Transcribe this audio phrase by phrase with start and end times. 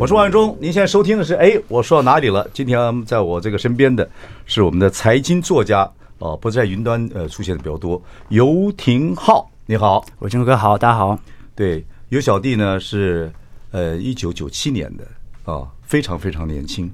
[0.00, 2.48] 我是王伟忠，您现在收听的是哎，我说到哪里了？
[2.54, 4.08] 今天在我这个身边的
[4.46, 8.00] 是我们的财经作家哦，不在云端呃出现的比较多。
[8.28, 11.18] 游廷浩，你好，伟忠哥好，大家好。
[11.56, 13.28] 对，游小弟呢是
[13.72, 15.02] 呃一九九七年的
[15.42, 16.88] 啊、哦，非常非常年轻。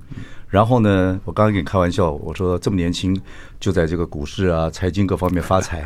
[0.48, 3.14] 然后呢，我刚刚跟你开玩笑，我说这么年轻
[3.60, 5.80] 就在这个股市啊、财经各方面发财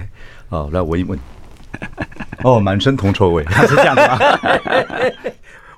[0.51, 1.19] 啊、哦，来闻一闻。
[2.45, 4.19] 哦，满身铜臭味，是这样的吗？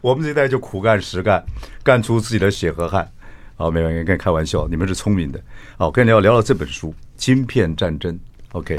[0.01, 1.45] 我们这一代就苦干实干，
[1.83, 3.11] 干出自己的血和汗。
[3.57, 5.39] 好，没有人跟你开玩笑，你们是聪明的。
[5.77, 8.15] 好，跟你聊聊聊这本书《晶片战争》。
[8.53, 8.79] OK，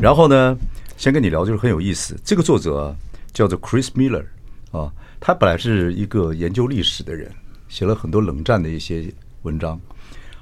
[0.00, 0.56] 然后呢，
[0.96, 2.18] 先跟你聊就是很有意思。
[2.24, 2.96] 这个作者
[3.34, 4.24] 叫做 Chris Miller
[4.72, 4.90] 啊，
[5.20, 7.30] 他本来是一个研究历史的人，
[7.68, 9.12] 写了很多冷战的一些
[9.42, 9.78] 文章。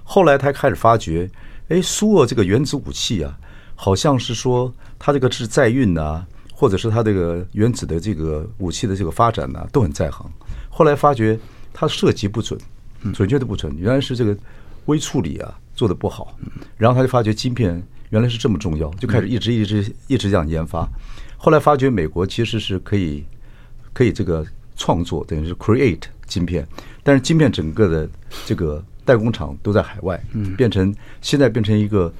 [0.04, 1.28] 后来他开始发觉，
[1.68, 3.36] 哎，苏俄这个原子武器啊，
[3.74, 6.24] 好像是说他这个是在运啊。
[6.64, 10.26] 或者是他这个原子的这个武器的这个发展呢，都很在行。
[10.70, 11.38] 后来发觉
[11.74, 12.58] 他设计不准，
[13.12, 14.34] 准确的不准，原来是这个
[14.86, 16.34] 微处理啊做的不好。
[16.78, 20.88] 然后他就发觉晶片原来是这么重要，就开始一直一直一直这样研发。
[21.36, 23.22] 后来发觉美国其实是可以
[23.92, 24.42] 可以这个
[24.74, 26.66] 创作，等于是 create 晶片，
[27.02, 28.08] 但是晶片整个的
[28.46, 30.18] 这个代工厂都在海外，
[30.56, 32.10] 变成现在变成一个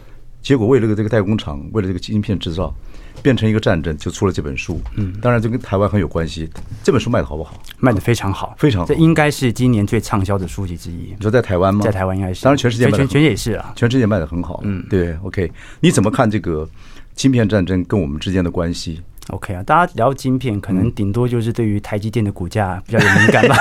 [0.43, 2.75] 结果，为了个这个代工厂，为了这个晶片制造。
[3.23, 4.81] 变成一个战争，就出了这本书。
[4.97, 6.49] 嗯，当然就跟台湾很有关系。
[6.83, 7.55] 这本书卖的好不好？
[7.79, 8.87] 卖的非常好，非常好。
[8.87, 11.15] 这应该是今年最畅销的书籍之一。
[11.17, 11.85] 你说在台湾吗？
[11.85, 12.45] 在台湾应该是。
[12.45, 14.61] 当然全世界卖，全全世界也是啊，全世界卖的很好。
[14.65, 15.15] 嗯，对。
[15.23, 15.51] OK，
[15.81, 16.69] 你怎么看这个
[17.17, 23.57] 芯片战争跟我们之间的关系？OK 啊，大家聊晶片，可能顶多就是对于台积电的股价比较有敏感吧。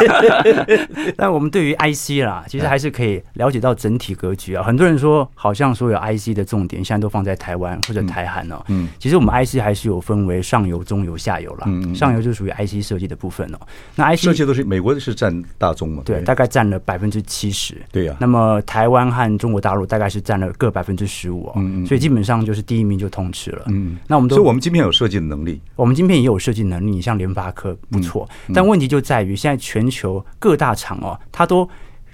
[1.16, 4.64] 但我们对于 IC 啦，其实还是可以了解到整体格局啊。
[4.64, 8.62] 很多人说，好像所有 IC 的重点现在都放在台湾或者台韩哦。
[8.68, 8.90] 嗯。
[9.00, 11.64] 其实我们 IC 还是有分为上游、中游、下游啦。
[11.68, 11.96] 嗯。
[11.96, 13.60] 上游就属于 IC 设计的部分哦。
[13.96, 16.04] 那 IC 设计都是美国是占大宗嘛？
[16.04, 17.82] 对，大概占了百分之七十。
[17.92, 18.16] 对呀。
[18.20, 21.54] 那么台湾和中国大陆大概是占了各百分之十五哦。
[21.56, 21.86] 嗯。
[21.86, 23.64] 所以基本上就是第一名就通吃了。
[23.68, 23.98] 嗯。
[24.08, 25.53] 那我们都，所以我们晶片有设计的能力。
[25.78, 26.34] 我们晶片也有。
[26.34, 31.70] 有设计能力，你像联发科不错，但问题就在于现在全球各大厂哦，它都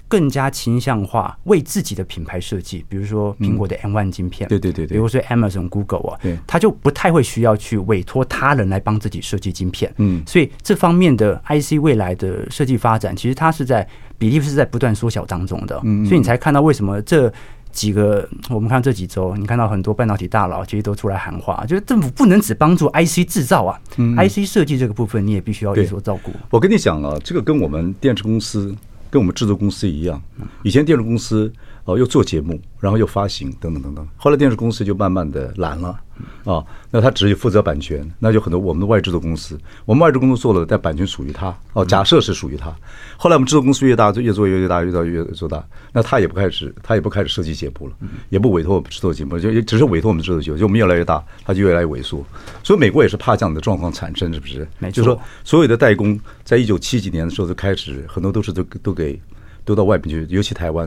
[0.08, 17.32] 更加倾向化为自己的品牌设计，比如说苹果的 M1 晶片，对对对对，比如说 Amazon、Google 啊，它就不太会需要去委托他人来帮自己设计晶片，嗯，所以这方面的 IC 未来的设计发展，其实它是在比例是在不断缩小当中的，嗯，所以你才看到为什么这。
[17.72, 26.32] 几个，我们看这几周，你看到很多半导体大佬其实都出来喊话，就是政府不能只帮助 IC 制造啊，嗯，IC 设计这个部分你也必须要有所照顾。
[26.50, 28.74] 我跟你讲啊，这个跟我们电池公司、
[29.10, 30.20] 跟我们制作公司一样，
[30.62, 31.52] 以前电池公司
[31.90, 35.98] 哦又做节目，然后又发行等等等等，后来电视公司就慢慢的懒了。
[36.44, 41.56] 啊、哦，那他只有负责版权，那就很多我们的外制作公司，我们外制公司做了，但版权属于他。
[41.72, 42.70] 哦，假设是属于他。
[43.16, 47.94] 后来我们制作公司越大，就越做越越大，越做越做大，那他也不开始，他也不开始设计节目了，
[48.28, 52.22] 也不委托我们制作节目，就也只是委托我们制作节目，就我们越来越大，他就越来越萎缩。
[52.62, 54.68] 所以美国也是怕这样的状况产生，是不是？
[54.78, 54.96] 没错。
[54.96, 59.18] 就是说，所有的代工在一九七几年的时候就开始，很多都是都都给
[59.64, 60.86] 都到外面去，尤其台湾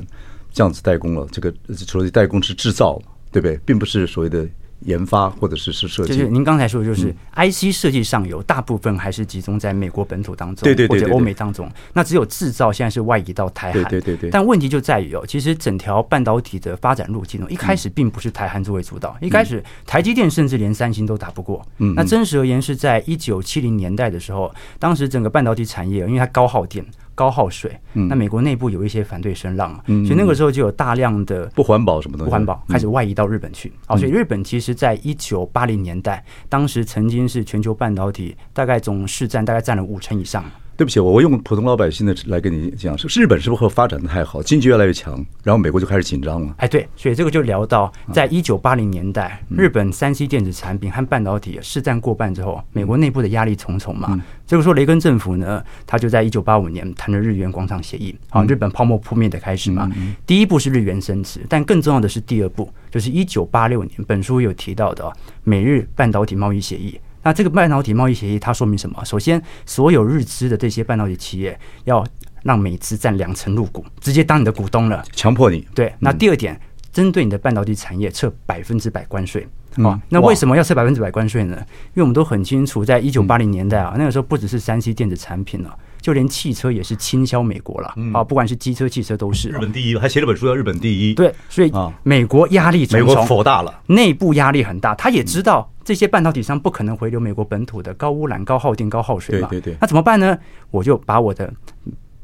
[0.54, 1.28] 这样子代工了。
[1.32, 3.60] 这个所谓代工是制造，对不对？
[3.66, 4.48] 并不是所谓的。
[4.86, 11.72] 研发或者是是设计，就是您刚才说的，就是 IC 设计上游大部分还是集中在美国本土当中，对对对，或者欧美当中。
[11.94, 14.30] 那只有制造现在是外移到台韩，对对对对。
[14.30, 21.66] 但问题就在于哦，其实整条半导体的发展路径哦，一开始并不是台韩作为主导，一开始台积电甚至连三星都打不过。
[21.78, 26.86] 嗯，那真实而言是在一九七零年代的时候，当时整个半导体产业因为它高耗电。
[27.16, 33.72] 高耗水，那美国内部有一些反对声浪，所以那个时候就有大量的不环保什么东西，不环保开始外移到日本去。
[33.88, 40.44] 哦，所以日本其实在一九八零年代，当时曾经是全球半导体大概总市占大概占了五成以上。
[40.76, 46.56] 对不起，我我用普通老百姓的来跟你讲，是日本是不是发展的太好，经济越来越强，然后美国就开始紧张了？
[46.58, 54.20] 哎，对，所以这个就聊到在一九八零年代，日本三 C 电子产品和半导体市占过半之后，美国内部的压力重重嘛。
[54.48, 59.90] 这个时候，雷根政府呢，他就在一九八五年谈了日元广场协议，啊，日本泡沫破灭的开始嘛。
[60.26, 65.12] 第一步是日元升值，但更重要的是第二步，就是一九八六年，本书有提到的
[65.44, 67.00] 美日半导体贸易协议。
[67.24, 69.04] 那这个半导体贸易协议它说明什么？
[69.06, 72.06] 首先，所有日资的这些半导体企业要
[72.44, 75.66] 让美资占两成入股，直接当你的股东了，强迫你。
[75.74, 76.60] 对，那第二点，
[76.92, 79.48] 针对你的半导体产业撤百分之百关税。
[79.78, 81.56] 哦，那为什么要设百分之百关税呢？
[81.58, 89.50] 因为我们都很清楚，在一九八零年代啊，那个时候不只是三 C 电子产品了，就连汽车也是倾销美国了啊，不管是机车、汽车都是。
[89.50, 91.14] 日本第一，还写了本书叫《日本第一》。
[91.18, 91.74] 对，所以
[92.04, 99.48] 美国压力重重，美国火大了，内部压力很大，他也知道这些半导体商不可能回流美国本土的，高污染、高耗电、高耗水嘛。
[99.50, 99.78] 对对对。
[99.82, 100.38] 那怎么办呢？
[100.72, 101.52] 我就把我的。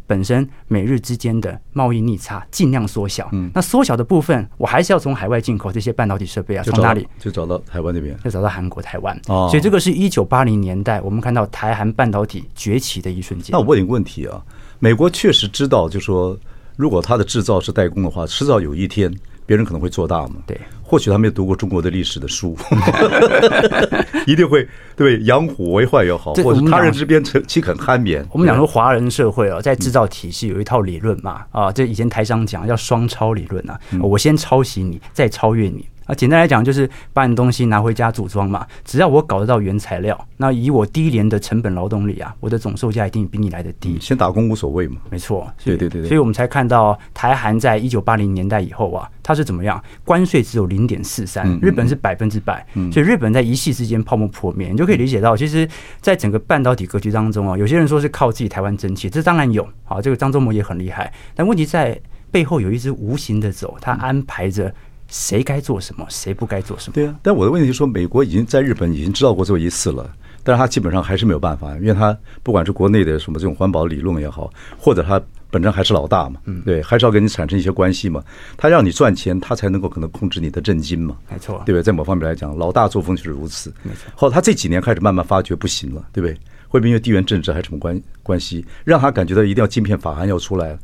[0.09, 7.07] 本身美日之间的贸易逆差尽量缩小，嗯，那缩小的部分，我还是要从海外进口这些半导体设备啊，从哪里？
[7.19, 9.15] 就找到台湾那边，就找到韩国、台湾。
[9.27, 13.51] 哦，所以这个是一九八零年代我们看到台韩半导体崛起的一瞬间。
[13.51, 14.43] 那我问你个问题啊，
[14.79, 16.35] 美国确实知道，就说
[16.75, 19.15] 如果它的制造是代工的话，迟早有一天。
[19.49, 20.35] 别人可能会做大嘛？
[20.45, 22.55] 对，或许他没有读过中国的历史的书，
[24.27, 28.23] 一定会对养虎为患也好，或者他人之边岂肯酣眠？
[28.31, 35.83] 我们讲说华人社会啊，在制造体系有一套理论嘛，啊，这以前台商讲叫双超理论啊，我先抄袭你，再超越你。
[36.09, 38.65] 啊，简单来讲就是把你东西拿回家组装嘛。
[38.83, 43.99] 只要我搞得到原材料，那以我低廉的成本劳动力啊，我的总售价一定比你来的低。
[44.01, 44.97] 先打工无所谓嘛。
[45.11, 46.07] 没错，对对对对。
[46.07, 49.79] 所以我们才看到台韩在一九八零年代以后啊，它是怎么样？
[50.03, 52.65] 关税只有零点四三，日本是百分之百。
[52.91, 55.69] 所以日本在一夕之间泡沫破灭，你就可以理解到，其实，
[56.01, 59.67] 在整个半导体格局当中啊，有些人说是靠自己台湾争气，这当然有。
[59.83, 61.99] 好，这个张忠谋也很厉害，但问题在
[62.31, 64.73] 背后有一只无形的手，他安排着。
[65.09, 66.93] 谁该做什么，谁不该做什么？
[66.93, 70.09] 对啊，但我的问题就是说，美国已经在日本已经知道过这一次了，
[70.43, 75.19] 但是他基本上还是没有办法，因为他不管是国内的什么这种环保理论也好，或者他
[75.51, 78.23] 本身还是老大嘛，嗯，对，还是要跟你产生一些关系嘛，
[78.55, 81.81] 他让你赚钱，他才能够可能控制你的震金嘛，没错，对不对？
[81.81, 84.11] 在某方面来讲，老大作风就是如此，没错。
[84.15, 86.37] 后他这几年开始慢慢发觉不行了，对不对？
[86.67, 90.79] 会不会因为地缘政治还是什么关关系，让他感觉到一定要晶片法案要出来了？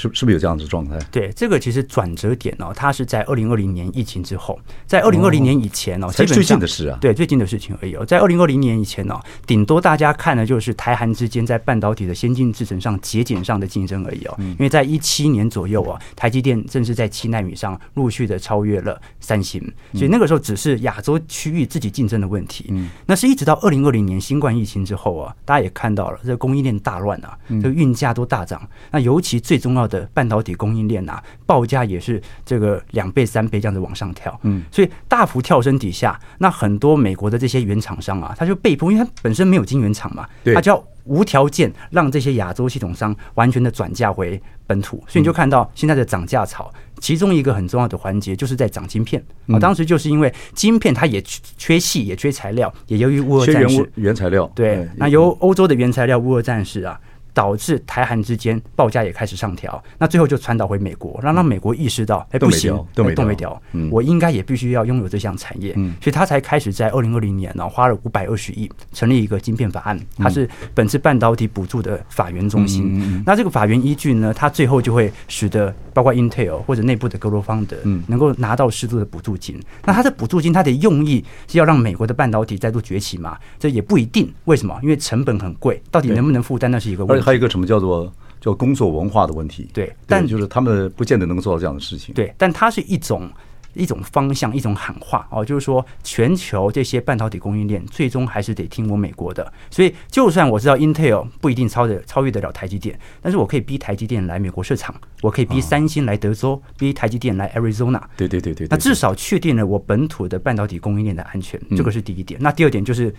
[0.00, 0.98] 是是不是有这样子状态？
[1.10, 8.04] 对，这个其实转折点哦，它是在二零二零年疫情之后，在二零二零年以前哦，才最近的事啊，对，最近的事情而已哦。
[8.06, 14.34] 在二零二零年以前哦，顶多大家看的就是台韩之间在半导体的先进制程上节俭上的竞争而已哦。
[14.38, 19.60] 因为在一七年左右啊，台积电正是在七纳米上陆续的超越了三星，
[19.92, 22.66] 所以那个时候只是亚洲区域自己竞争的问题。
[22.70, 28.66] 嗯，那是一直到二零二零年新冠疫情之后啊，大家也看到了这个供应链大乱啊，这个运价都大涨。
[28.90, 49.20] 那尤其最重要的半导体供应链啊，报价也是这个两倍三倍这样子往上跳，嗯，所以大幅跳升底下，那很多美国的这些原厂商啊，他就被迫，因为他本身没有晶圆厂嘛，他就要无条件让这些亚洲系统商完全的转嫁回本土，所以你就看到现在的涨价潮，其中一个很重要的环节就是在涨晶片。
[49.48, 54.48] 啊，当时就是因为晶片它也缺细，也缺材料，也由于乌俄战事，原材料。
[54.54, 57.00] 对，那由欧洲的原材料乌俄战事啊。
[57.32, 63.60] 导致台韩之间报价也开始上调，那最后就传导回美国，让让美国意识到，哎，不行，都没调，
[63.90, 73.22] 我应该也必须要拥有这项产业，所以他才开始在二零二零年呢，花了五百二十亿成立一个晶片法案，它是本次半导体补助的法源中心。
[73.24, 79.60] 那这个法源依据呢，它最后就会使得包括 Intel 或者内部的格罗方德，能够拿到适度的补助金。
[79.84, 83.38] 那它的补助金，它的用意是要让美国的半导体再度崛起嘛？
[83.58, 84.78] 这也不一定，为什么？
[84.82, 87.19] 因为成本很贵，到底能不能负担，那是一个问题。
[87.20, 89.68] 还有一个什么叫做叫工作文化的问题？
[89.72, 92.14] 对，但就是他们不见得能够做到这样的事情。
[92.14, 93.30] 对，但它是一种
[93.74, 99.52] 一种方向，一种喊话哦，就是说全球这些半导体供应链最终还是得听我美国的。
[99.70, 108.02] 所以，就算我知道 Intel 不一定超的超越得了台积电，但是我可以逼台积电来美国市场，我可以逼三星来德州，逼台积电来 Arizona。
[108.16, 112.40] 对对对对，那至少确定了我本土的半导体供应链的安全，这个是第一点。
[112.42, 113.14] 那第二点就是，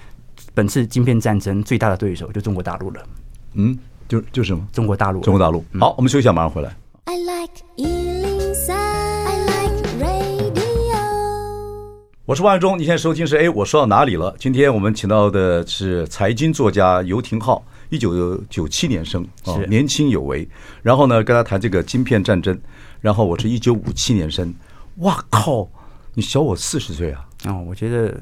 [0.54, 3.02] 本次晶片战争最大的对手就中国大陆了。
[3.54, 3.78] 嗯。
[4.12, 4.68] 就就是什么？
[4.74, 5.64] 中国大陆，中国大陆。
[5.80, 6.76] 好，我们休息一下，马上回来。
[7.06, 11.00] I like 103, I like radio。
[12.26, 14.36] 我是万忠，你现在收听是哎，我说到哪里了？
[14.38, 20.46] 今天我们请到的是财经作家游廷浩，一九九七年生啊，年轻有为。
[20.82, 22.60] 然后呢，跟他谈这个晶片战争。
[23.00, 24.54] 然后我是一九五七年生，
[24.98, 25.66] 哇靠，
[26.16, 27.26] 你小我四十岁啊！
[27.46, 28.14] 哦，我觉得。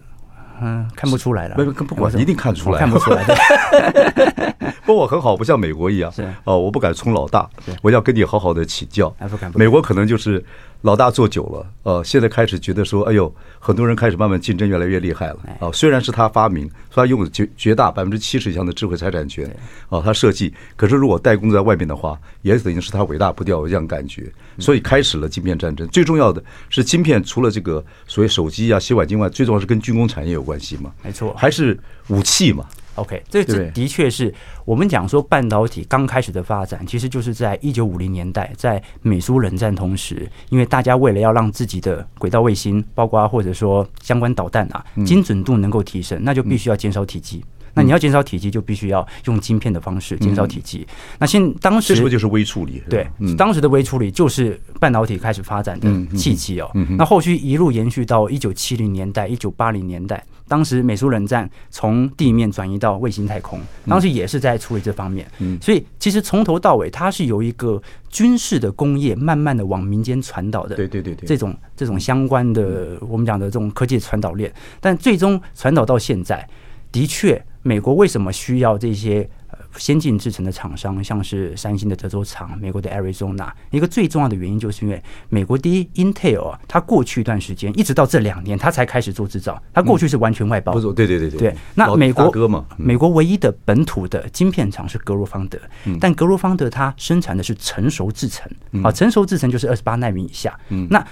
[0.62, 1.56] 嗯，看不出来了。
[1.56, 2.80] 不不，不管一定看出来。
[2.80, 4.56] 看不出来的。
[4.86, 6.12] 不过我很好，不像美国一样。
[6.12, 7.48] 是哦，我不敢冲老大，
[7.82, 9.14] 我要跟你好好的请教。
[9.56, 10.44] 美国可能就是。
[10.82, 15.70] 老大做久了，呃，现在开始觉得说，哎呦，很多人开始慢慢竞争越来越厉害了啊。
[15.74, 19.54] 虽然是他发明，说他拥有绝绝大百分之七十以上的智慧财产权，
[19.90, 24.32] 哦，他设计，可是如果代工在外面的话，也等于是他伟大不掉，有这样感觉。
[24.58, 25.86] 所以开始了晶片战争。
[25.90, 30.94] 最重要的是，晶片除了这个所谓手机啊、洗碗机外，最重要是跟军工产业有关系嘛？
[31.04, 32.66] 没错，还是武器嘛？
[33.00, 34.34] OK，这这的确是
[34.66, 47.44] 我们讲说半导体刚开始的发展，其实就是在一九五零年代，在美苏冷战同时，因为大家为了要让自己的轨道卫星，包括或者说相关导弹啊，精准度能够提升，那就必须要减少体积。
[47.76, 50.86] 那你要减少体积，就必须要用晶片的方式减少体积。
[51.20, 52.82] 那现当时是不是就是微处理？
[52.90, 55.88] 对，当时的微处理就是半导体开始发展的
[56.18, 56.70] 契机哦。
[56.98, 65.26] 那后续一路延续到一九七零年代、一九八零年代，当时美苏冷战从地面转移到卫星太空，当时也是在处理这方面。
[65.62, 70.76] 所以其实从头到尾，它是由一个军事的工业慢慢的往民间传导的。
[70.76, 74.52] 对对对对，这种这种相关的我们讲的这种科技传导链，
[74.82, 76.46] 但最终传导到现在，
[76.92, 77.42] 的确。
[77.62, 79.30] 美国为什么需要这些？
[79.78, 90.74] 先进制程的厂商，像是三星的德州厂、美国的 Arizona，一个最重要的原因就是因为美国第一 Intel 啊，它过去一段时间一直到这两年，它才开始做制造，它过去是完全外包。
[90.74, 91.40] 不是，对对对对。
[91.40, 95.60] 对，那美国哥嘛，美国唯一的本土的晶片厂是格罗方德，
[96.00, 98.50] 但格罗方德它生产的是成熟制程
[98.84, 100.58] 啊，成熟制程就是二十八纳米以下。
[100.90, 101.06] 那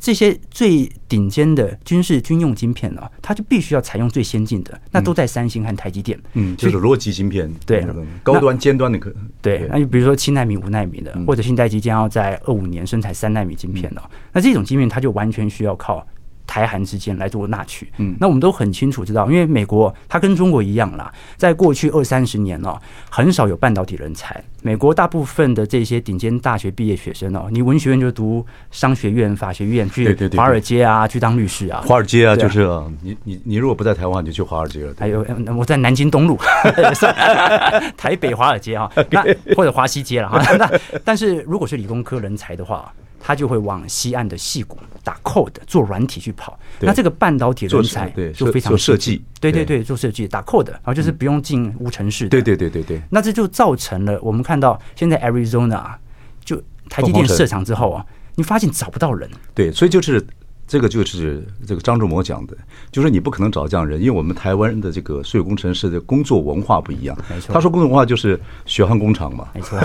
[0.00, 6.18] 这些最顶尖的军事军用晶片呢，它就必须要采用最先进的，那都在三星和台积电。
[6.32, 7.50] 嗯，就是逻辑晶片。
[7.66, 7.86] 对。
[8.22, 14.02] 高端、尖端的可能对，那就比如说七纳米、五纳米的，或者新代即将要在二五年生产三纳米晶片的，
[14.32, 16.06] 那这种晶片它就完全需要靠。
[16.50, 22.76] 台韩之间来做纳取，嗯，那我们都很清楚知道，因为美国它跟中国一样啦，在过去二三十年哦，
[23.08, 24.42] 很少有半导体人才。
[24.62, 31.84] 美国大部分的这些顶尖大学毕业学生哦，你文学院就读商学院、法学院，去华尔街啊，去当律师啊。
[31.86, 32.68] 华尔街啊，就是
[33.00, 34.92] 你你你如果不在台湾，你就去华尔街了。
[34.98, 35.24] 还有
[35.56, 36.36] 我在南京东路，
[37.96, 39.22] 台北华尔街啊， 那
[39.54, 40.42] 或者华西街了哈。
[40.56, 40.68] 那
[41.04, 42.92] 但是如果是理工科人才的话。
[43.20, 53.00] 他就会往西岸的细谷打 code 做软体去跑，那这个半导体人才就非常设计，对对对，做设计打 code，然后就是不用进无尘室，对对对对对。
[53.10, 55.92] 那这就造成了我们看到现在 Arizona
[56.44, 60.26] 就台积电设厂之后啊，你发现找不到人，对，所以就是。
[60.70, 62.56] 这个就是这个张仲谋讲的，
[62.92, 67.18] 就是你不可能找这样人，因为我们台湾人的这个所有工程师的工作文化不一样。
[67.28, 69.48] 没错，他说工作文化就是血汗工厂嘛。
[69.52, 69.76] 没错，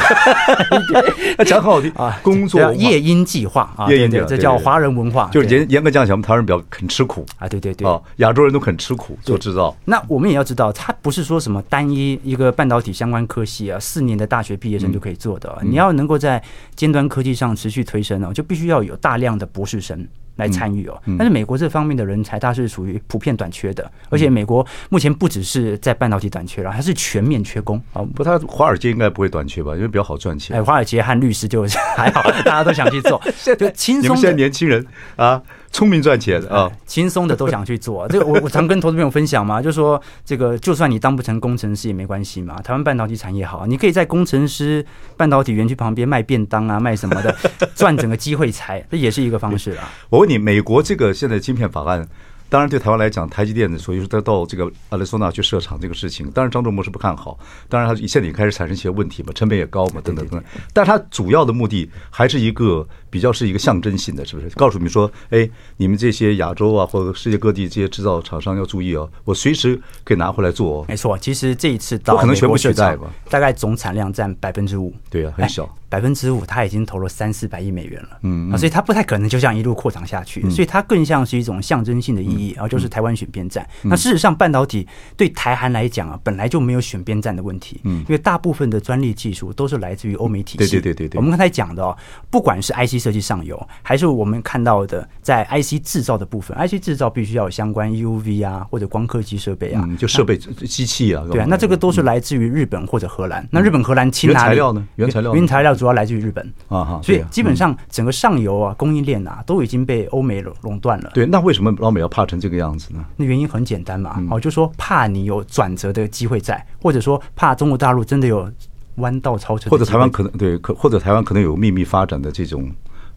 [1.39, 5.27] 他 讲很好听 啊，工作夜鹰计划啊，夜鹰计划，这叫华人文化。
[5.33, 9.75] 就是严严格讲讲，我们台湾人比较肯吃苦啊，对对对，啊，亚洲人都肯吃苦做制造。
[9.85, 15.57] 那我们也要知道，他不是说什么单一一个半导体相关科系啊，四年的大学毕业生就可以做的。
[15.63, 16.43] 你要能够在
[16.75, 20.07] 尖端科技上持续推升呢，就必须要有大量的博士生。
[20.35, 28.01] 来参与哦，但是美国这方面的人才，它是属于普遍短缺的，而且美国目前不只是在半导体短缺了，它是全面缺工啊。
[28.13, 29.75] 不，它华尔街应该不会短缺吧？
[29.75, 30.57] 因为比较好赚钱。
[30.57, 31.65] 哎，华尔街和律师就
[31.95, 33.21] 还好，大家都想去做，
[33.57, 34.03] 就轻松。
[34.03, 35.41] 你们现在年轻人啊。
[35.75, 38.07] 聪明赚钱啊，轻松的都想去做。
[38.07, 42.61] 这个我我常跟投资朋友分享嘛，就说这个就算你当不成工程师也没关系嘛。
[42.61, 44.85] 台湾半导体产业好，你可以在工程师
[45.17, 47.35] 半导体园区旁边卖便当啊，卖什么的，
[47.75, 49.91] 赚整个机会财，这也是一个方式啊。
[50.09, 52.07] 我问你，美国这个现在晶片法案？
[52.47, 57.37] 当然，对台湾来讲，台积电的所以说他到这个亚利桑那去设厂这个事情，当然张忠谋是不看好。
[57.67, 60.43] 当然，他现在也开始产生一些问题嘛，成本也高嘛，等等等等。
[60.71, 64.49] 但是他主要的目的还是一个比较是一个象征性的，是不是？
[64.55, 70.85] 告诉你说，哎，你们这些亚洲啊，或者世界各地这些制造厂商要注意哦，我随时可以拿回来做哦。
[70.87, 73.07] 没错，其实这一次到不可能全部取代吧？
[73.29, 74.93] 大概总产量占百分之五。
[75.09, 75.67] 对啊，很小。
[75.95, 83.65] 百分之五，他已经投了三四百亿美元了，嗯，啊，所以他不太可能就这样一路扩张下去，所以它更像是一种象征性的意义，然后就是台湾选边站。
[83.81, 84.85] 那事实上，半导体
[85.15, 90.57] 对台韩来讲啊，本来就没有选边站的问题，嗯，因为大部分的专利技术都是来自于欧美体系。
[90.57, 91.17] 对对对对对。
[91.17, 91.95] 我们刚才讲的哦，
[92.29, 103.47] 不管是 IC 设计上游，还是我们看到的在 IC 制造的部分，IC 制造必须要有相关 UV 啊或者光刻机设备啊，就设备机器啊，对啊，那这个都是来自于日本或者荷兰。
[103.49, 104.85] 那日本、荷兰氢原材料呢？
[104.95, 106.45] 原材料原材料主要来自于日本。
[106.67, 111.11] 啊哈，所以基本上整个上游啊供应链啊都已经被欧美垄垄断了。
[111.13, 113.03] 对，那为什么老美要怕成这个样子呢？
[113.15, 118.49] 那原因很简单嘛，哦，就说怕你有转折的机会在，或者说怕中国大陆真的有
[118.95, 122.71] 弯道超车，或者台湾可能对，可或者台湾可能有秘密发展的这种。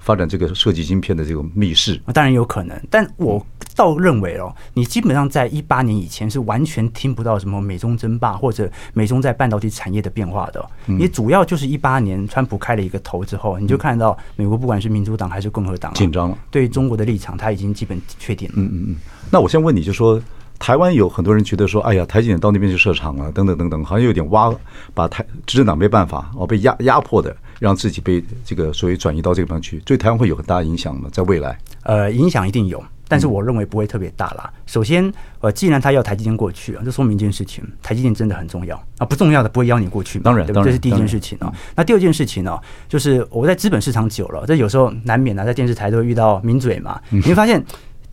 [0.08, 3.44] 发展这个设计晶片的这个密室，当然有可能，但我
[3.76, 10.66] 倒认为哦，你基本上在一八年以前是完全听不到什么美中争霸或者美中在半导体产业的变化的。
[10.86, 18.54] 你主要就是一八年川普开了一个头之后，你就看到美国不管是民主党还是共和党紧张了，对中国的立场他已经基本确定了。
[18.56, 18.96] 嗯嗯嗯。
[19.30, 20.18] 那我先问你，就说
[20.58, 24.50] 台湾有很多人觉得说，哎呀，台积电到那边去设厂了，等等等等，好像有点挖
[24.94, 27.36] 把台执政党没办法哦，被压压迫的。
[27.58, 31.08] 让自己被这个所谓转移到这个地方去，对台湾会有很大影响吗？
[31.12, 32.82] 在未来，呃，影响一定有。
[33.10, 34.52] 但是我认为不会特别大啦。
[34.66, 35.10] 首先，
[35.40, 40.24] 呃，既然他要台积电过去啊，这说明一件事情，台积电真的很重要啊，不重要的不会邀你过去嘛。
[40.24, 40.64] 当然，对不对？
[40.64, 41.50] 这是第一件事情啊。
[41.74, 47.64] 那第二件事情呢，就是我在资本市场久了，这有时候难免啊，在电视台都会遇到名嘴嘛，你会发现。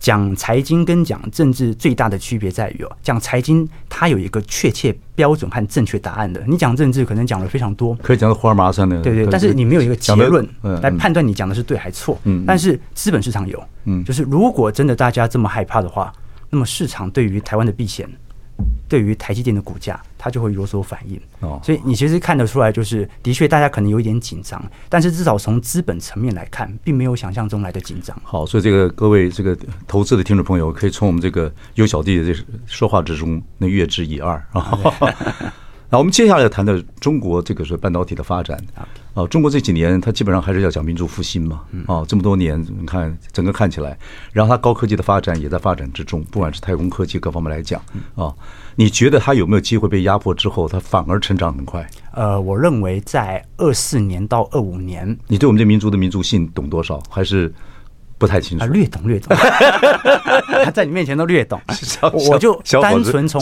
[0.06, 10.48] 讲财经跟讲政治最大的区别在于哦，讲财经它有一个确切标准和正确答案的，你讲政治可能讲的非常多，可以讲到胡二麻三的，对对，但是你没有一个结论
[10.80, 12.16] 来判断你讲的是对还错。
[12.22, 16.12] 嗯，但是资本市场有，嗯，就是如果真的大家这么害怕的话，
[16.50, 18.08] 那么市场对于台湾的避险。
[18.88, 21.20] 对于台积电的股价，它就会有所反应。
[21.40, 28.16] 哦，所以你其实看得出来，就是的确大家可能有一点紧张，但是至少从资本层面来看，并没有想象中来的紧张。
[28.22, 34.78] 好，所以这个各位这个投资的听众朋友，可以从我们这个优小弟的这说话之中，能略知一二啊。
[35.88, 38.58] 那我们接下来谈的中国这个是半导体的发展
[39.14, 43.96] 啊，中国这几年它基本上还是要讲民族复兴嘛，啊，这么多年你看整个看起来，
[44.32, 47.80] 然后它高科技的发展也在发展之中，不管是太空科技各方面来讲
[48.14, 48.34] 啊，
[48.74, 51.88] 你觉得它有没有机会被压迫之后，它反而成长很快？
[52.12, 57.00] 呃，我认为在二四年到二五年，你对我们这民族的民族性懂多少？
[57.08, 57.52] 还是？
[58.18, 59.36] 不太清楚，略懂略懂，
[60.64, 61.60] 他在你面前都略懂。
[62.30, 63.40] 我就单纯从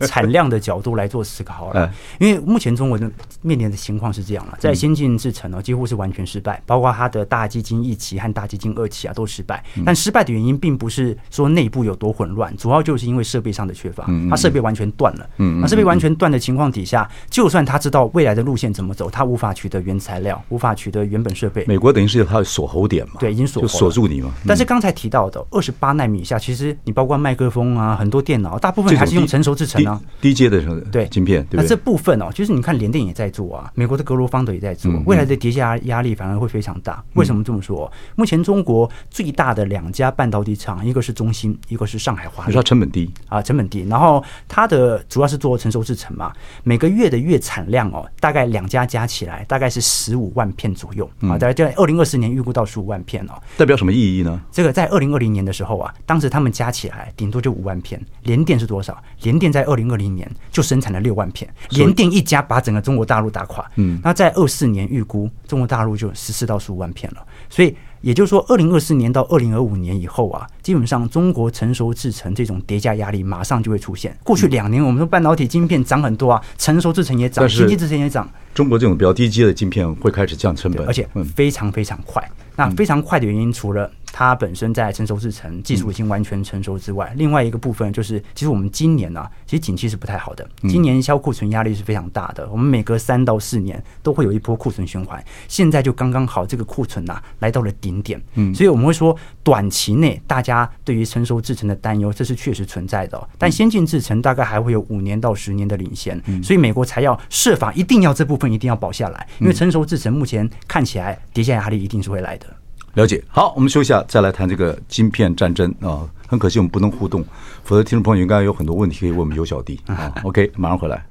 [0.00, 1.92] 产量的角度来做思考了。
[2.18, 3.10] 因为目前中国的
[3.42, 9.62] 面临的情况是这样了，在先进制程呢几乎是完全失败，包括它的大基金一期和大基金二期啊都失败。
[9.84, 15.28] 但失败的原因并不是说内部有多混乱，主要就是因为设备上的缺乏，它设备完全断了。
[15.60, 21.62] 那设备完全断的情况底下，就算他知道未来的路线怎么走，他无法取得原材料，无法取得原本设备。
[21.66, 24.13] 美国等于是它的锁喉点嘛，对，已经锁锁住你。
[24.46, 30.60] 但是刚才提到的二十八纳米以下，其实你包括麦克风啊，很多电脑大部分还是用成熟制程啊，低阶的
[30.92, 31.46] 对晶片。
[31.50, 37.02] 那这部分哦，就是你看联电也在做啊，美国的格罗方德也在做，未来的叠加压力反而会非常大。
[37.14, 37.90] 为什么这么说？
[38.16, 42.46] 目前中国最大的两家半导体厂，一个是中芯，一个是上海华。
[42.46, 53.32] 你说成本低啊，成本低，然后它的主要是做成熟制程嘛，每个月的月产量哦，大概两家加起来大概是十五万片左右啊，大概在二零二四年预估到十五万片哦。
[53.56, 54.40] 代表什么意义呢？
[54.52, 54.74] 这个。
[54.74, 58.00] 在二零二零年的时候啊，当时他们加起来顶多就五万片。
[58.24, 59.00] 联电是多少？
[59.22, 61.48] 联电在二零二零年就生产了六万片。
[61.70, 63.64] 联电一家把整个中国大陆打垮。
[63.76, 67.24] 嗯，那在二四年预估中国大陆就十四到十五万片了。
[67.48, 74.14] 所以也就是说，二零二四年到二零二五年以后啊，基本上中国成熟制程这种叠加压力马上就会出现。
[74.22, 78.28] 过去两年我们说半导体晶片涨很多啊，成熟制程也涨，新机制程也涨。
[78.52, 82.22] 中国这种比较低阶的晶片会开始降成本，而且非常非常快。
[82.56, 92.48] 那非常快的原因，除了它本身在成熟制程技术已经完全成熟之外，另外一个部分就是，其实我们今年呢、啊，其实景气是不太好的，今年销库存压力是非常大的。
[92.48, 98.22] 我们每隔三到四年都会有一波库存循环，现在就刚刚好，这个库存呐、啊、来到了顶点。
[98.34, 103.28] 嗯，所以我们会说，短期内大家对于成熟制程的担忧，这是确实存在的。
[103.36, 112.46] 但先进制程大概还会有五年到十年的领先，所以美国才要设法一定要这部分一定要保下来，因为成熟制程目前看起来叠加压力一定是会来的。
[112.94, 116.08] 了解，好，我们休息下，再来谈这个晶片战争啊。
[116.28, 117.24] 很可惜我们不能互动，
[117.64, 120.14] 否则听众朋友应该有很多问题可以问我们尤小弟 啊。
[120.22, 121.04] OK，马上回来。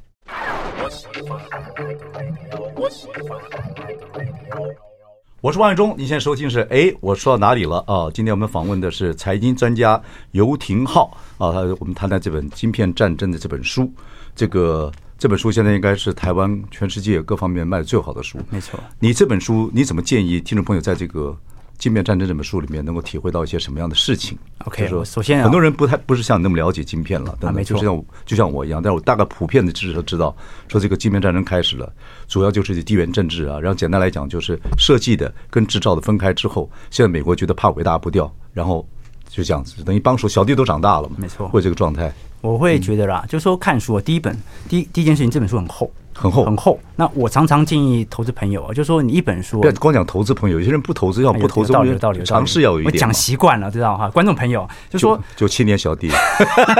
[5.41, 8.09] 我是王伟忠，你现在收听是哎，我说到哪里了啊？
[8.13, 13.91] 今天我们访问的是财经专家游廷浩啊，他我们谈谈这本《晶片战争》的这本书。
[14.35, 18.39] 这个这本书现在应该是台湾全世界各方面卖的最好的书。
[18.49, 21.29] 没错，你这本书你怎么建议听众朋友在这个？
[21.83, 30.33] 《晶片战争》这本书里面能够体会到一些什么样的事情？OK，说首先，很多人不太不是像你那么了解晶片了，但就像就像我一样，但是我大概普遍的知识都知道，
[30.69, 31.91] 说这个晶片战争开始了，
[32.25, 33.59] 主要就是地缘政治啊。
[33.59, 38.87] 然后简单来讲，就是设计的跟制造的分开之后，现在美国觉得怕伟大不掉，然后
[39.27, 42.09] 就这样子，等于帮手小弟都长大了嘛，没错，会这个状态。
[42.39, 44.33] 我会觉得啦，就是说看书，第一本
[44.69, 45.91] 第一第一件事情，这本书很厚。
[46.13, 46.79] 很厚很厚。
[46.95, 52.93] 那我常常建议投资朋友啊，就说你一本书，不要光讲投资朋友，有些人不投资要不投资，道理有道理，尝试要有一点。
[52.93, 54.09] 我讲习惯了，知道哈？
[54.09, 56.09] 观众朋友就说九七年小弟，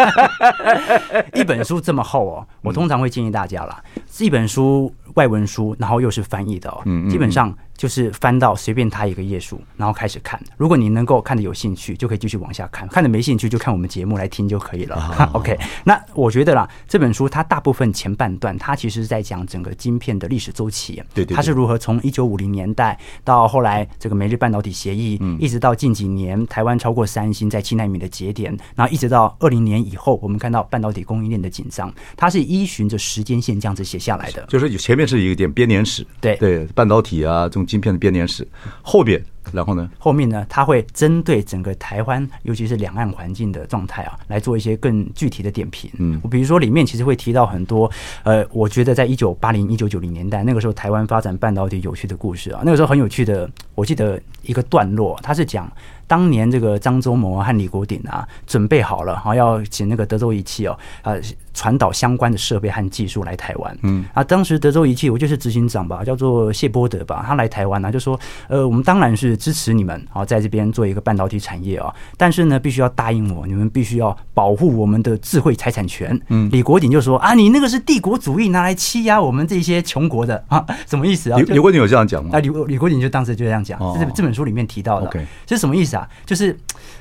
[1.34, 3.82] 一本书这么厚哦，我通常会建议大家啦，
[4.20, 7.54] 一本书外文书，然后又是翻译的哦，基本上。
[7.84, 10.42] 就是翻到随便他一个页数，然后开始看。
[10.56, 15.30] 如果你能够看的有兴趣，就可以继续往下看；看的没兴趣，就看我们节目来听就可以了。
[15.36, 21.04] OK，那我觉得啦，这本书它大部分前半段，它其实是在讲整个晶片的历史周期。
[21.14, 34.46] 对对，它是如何从一九五零年代到后来这个美日半导体协议，一直到近几年台湾超过三星在七纳米的节点，然后一直到二零年以后，我们看到半导体供应链的紧张，它是依循着时间线这样子写下来的。
[34.46, 37.68] 就是前面是一个点编年史，对对，半导体啊这种。
[37.74, 38.48] 芯片的编年史，
[38.84, 39.20] 后边
[39.52, 39.90] 然后呢？
[39.98, 45.92] 后面呢，他会针对整个台湾，尤其是两岸环境的状态啊，来做一些更具体的点评。
[45.98, 47.90] 嗯，我比如说里面其实会提到很多，
[48.24, 52.62] 呃，我觉得在一九八零、一九九零年代那个时候，台湾发展半导体有趣的故事啊。
[52.64, 55.72] 那个时候很有趣的，我记得一个段落，他是讲。
[56.06, 61.20] 当年这个张忠谋和李国鼎啊，准备好了，好要请那个德州仪器哦，呃，
[61.54, 63.76] 传导相关的设备和技术来台湾。
[63.84, 76.20] 嗯，啊，当时德州仪器我就是执行长吧，叫做谢波德吧，他来台湾呢，就说，呃，我们当然是支持你们啊，在这边做一个半导体产业啊，但是呢，必须要答应我，你们必须要保护我们的智慧财产权。
[76.30, 81.38] 嗯，李国鼎就说啊，你那个是帝国主义拿来欺压我们这些穷国的啊，什么意思啊？
[81.40, 82.32] 李李国鼎有这样讲吗？
[82.34, 85.08] 啊，李李国鼎就当时就这样讲，这这本书里面提到的，
[85.46, 86.08] 这是什么意思啊？
[86.26, 86.58] 就是，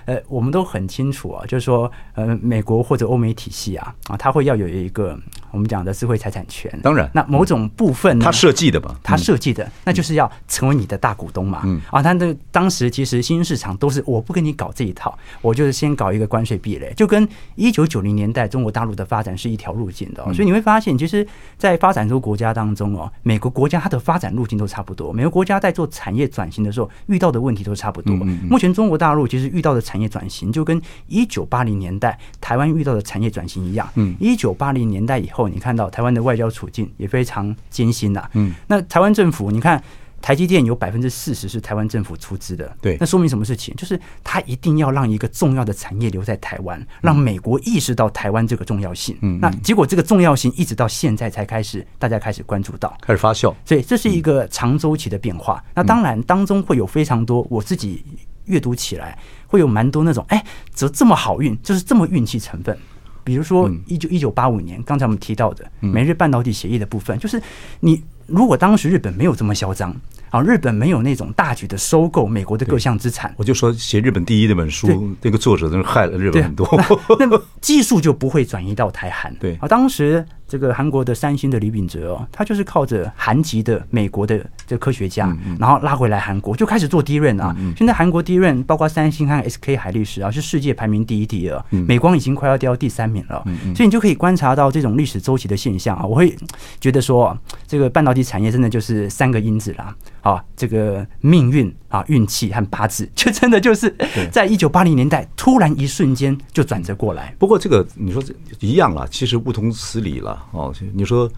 [0.07, 5.19] 呃，我们都很清楚啊，就是说，呃，美国或者欧美体系啊，啊，它会要有一个
[5.51, 6.71] 我们讲的智慧财产权。
[6.83, 11.63] 当然，那某种部分呢，它设计的吧，它设计的，那就是要成为你的大股东嘛。
[11.65, 20.23] 嗯，啊，他那当时其实新兴市场都是我不跟你搞这一套，我就是先搞一个关税壁垒，就跟一九九零年代中国大陆的发展是一条路径的。
[20.35, 28.15] 所以你会发现，其实，在发展中国家当中哦，每个国家它的发展路径都差不多，每个国家在做产业转型的时候遇到的问题都差不多。
[28.49, 29.23] 目前中国大陆。
[29.33, 33.87] 其实遇到的产业转型就跟一九八零年代台湾遇到的产业转型一样。
[33.97, 38.27] 嗯，一九八零年代以后，你看到台湾的外交处境也非常艰辛呐。
[38.33, 39.83] 嗯，那台湾政府，你看
[40.23, 42.75] 台积电有百分之四十是台湾政府出资的。
[42.81, 43.75] 对，那说明什么事情？
[43.77, 49.15] 就是他一定要让一个重要的产业留在台湾，让美国意识到台湾这个重要性。
[49.21, 53.55] 嗯，那结果这个重要性一直到现在才开始，大家开始关注到，开始发酵。
[53.67, 55.63] 所以这是一个长周期的变化。
[55.75, 58.03] 那当然当中会有非常多我自己。
[58.53, 61.59] 阅读起来会有蛮多那种，哎，怎么这么好运？
[61.63, 62.77] 就是这么运气成分。
[63.25, 67.41] 比如说一九一九八五年，刚才我们提到的美日半导体协议的部分，就是
[67.81, 69.95] 你如果当时日本没有这么嚣张。
[70.33, 73.35] 啊，日本没有那种大举的收购美国的各项资产。
[73.37, 76.67] 我就说写日本第一那本书，那个作者真是害了日本很多。
[77.19, 79.35] 那么技术就不会转移到台韩。
[79.35, 87.57] 对啊，当时这个韩国的三星的李秉哲哦，他就是靠着韩籍的美国的这科学家，然后拉回来韩国就开始做 DRAM 啊。
[87.75, 93.43] 现在韩国 DRAM 包括三星和 SK 海力士啊，是世界排名第一、第二，美光已经快要掉到第三名了。
[93.75, 96.05] 所以你就可以观察到这种历史周期的现象啊。
[96.05, 96.37] 我会
[96.79, 97.35] 觉得说，
[97.67, 99.97] 这个半导体产业真的就是三个因子啦。
[100.21, 103.93] 啊，这个命运啊，运气和八字，就真的就是
[104.31, 107.35] 在一九八零年代突然一瞬间就转折过来。
[107.39, 108.23] 不过这个你说
[108.61, 110.75] 一样了，其实不同此理了哦。
[110.93, 111.31] 你说，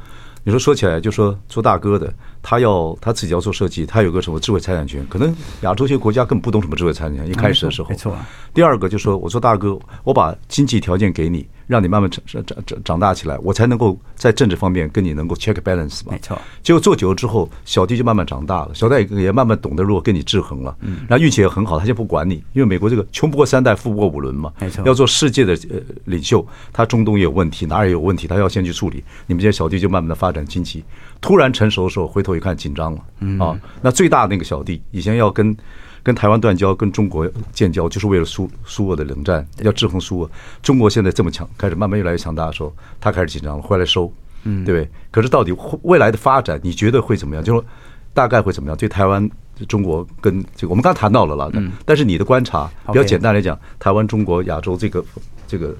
[0.42, 2.12] 你说说起来，就说做大哥的，
[2.42, 5.06] 他要他自己要做设计，他有个什么智慧财产权？
[5.08, 7.28] 可能亚洲一些国家根本不懂什么智慧财产权。
[7.28, 8.16] 一开始的时候，没错。
[8.52, 11.46] 第二个就是说，我做大哥，我把经济条件给你。
[11.66, 16.12] 让你慢慢长长长长大起来，我才能够在政治方面跟你能够 check balance 吧。
[16.12, 16.38] 没错。
[16.62, 20.76] 结果做久了之后，小弟就慢慢长大了，小戴也慢慢懂得如何跟你制衡了。
[20.80, 20.98] 嗯。
[21.08, 24.52] 然后运气也很好，他就不管你，因为美国这个穷不过三代，富不过五轮嘛。
[24.60, 24.84] 没错。
[24.86, 29.02] 要做世界的呃领袖，他中东也有问题，哪儿也有问题，他要先去处理。
[29.26, 30.84] 你们这些小弟就慢慢的发展经济，
[31.20, 32.98] 突然成熟的时候，回头一看紧张了。
[33.20, 33.38] 嗯。
[33.38, 35.56] 啊，那最大的那个小弟以前要跟。
[36.04, 40.30] 跟台湾断交，跟中国建交，就是为了苏苏俄的冷战，要制衡苏俄。
[40.62, 44.12] 中国现在这么强，开始慢慢越来越强大的时候，他开始紧张了，回来收，
[44.44, 44.88] 嗯，对不对？
[45.10, 45.50] 可是到底
[45.82, 47.42] 未来的发展，你觉得会怎么样？
[47.42, 47.64] 就说
[48.12, 48.76] 大概会怎么样？
[48.76, 49.28] 对台湾、
[49.66, 55.04] 中国跟这个，我们刚才谈到了了，嗯，但是你的观察比较简单来讲，台湾、中国、亚洲这个
[55.48, 55.74] 这个。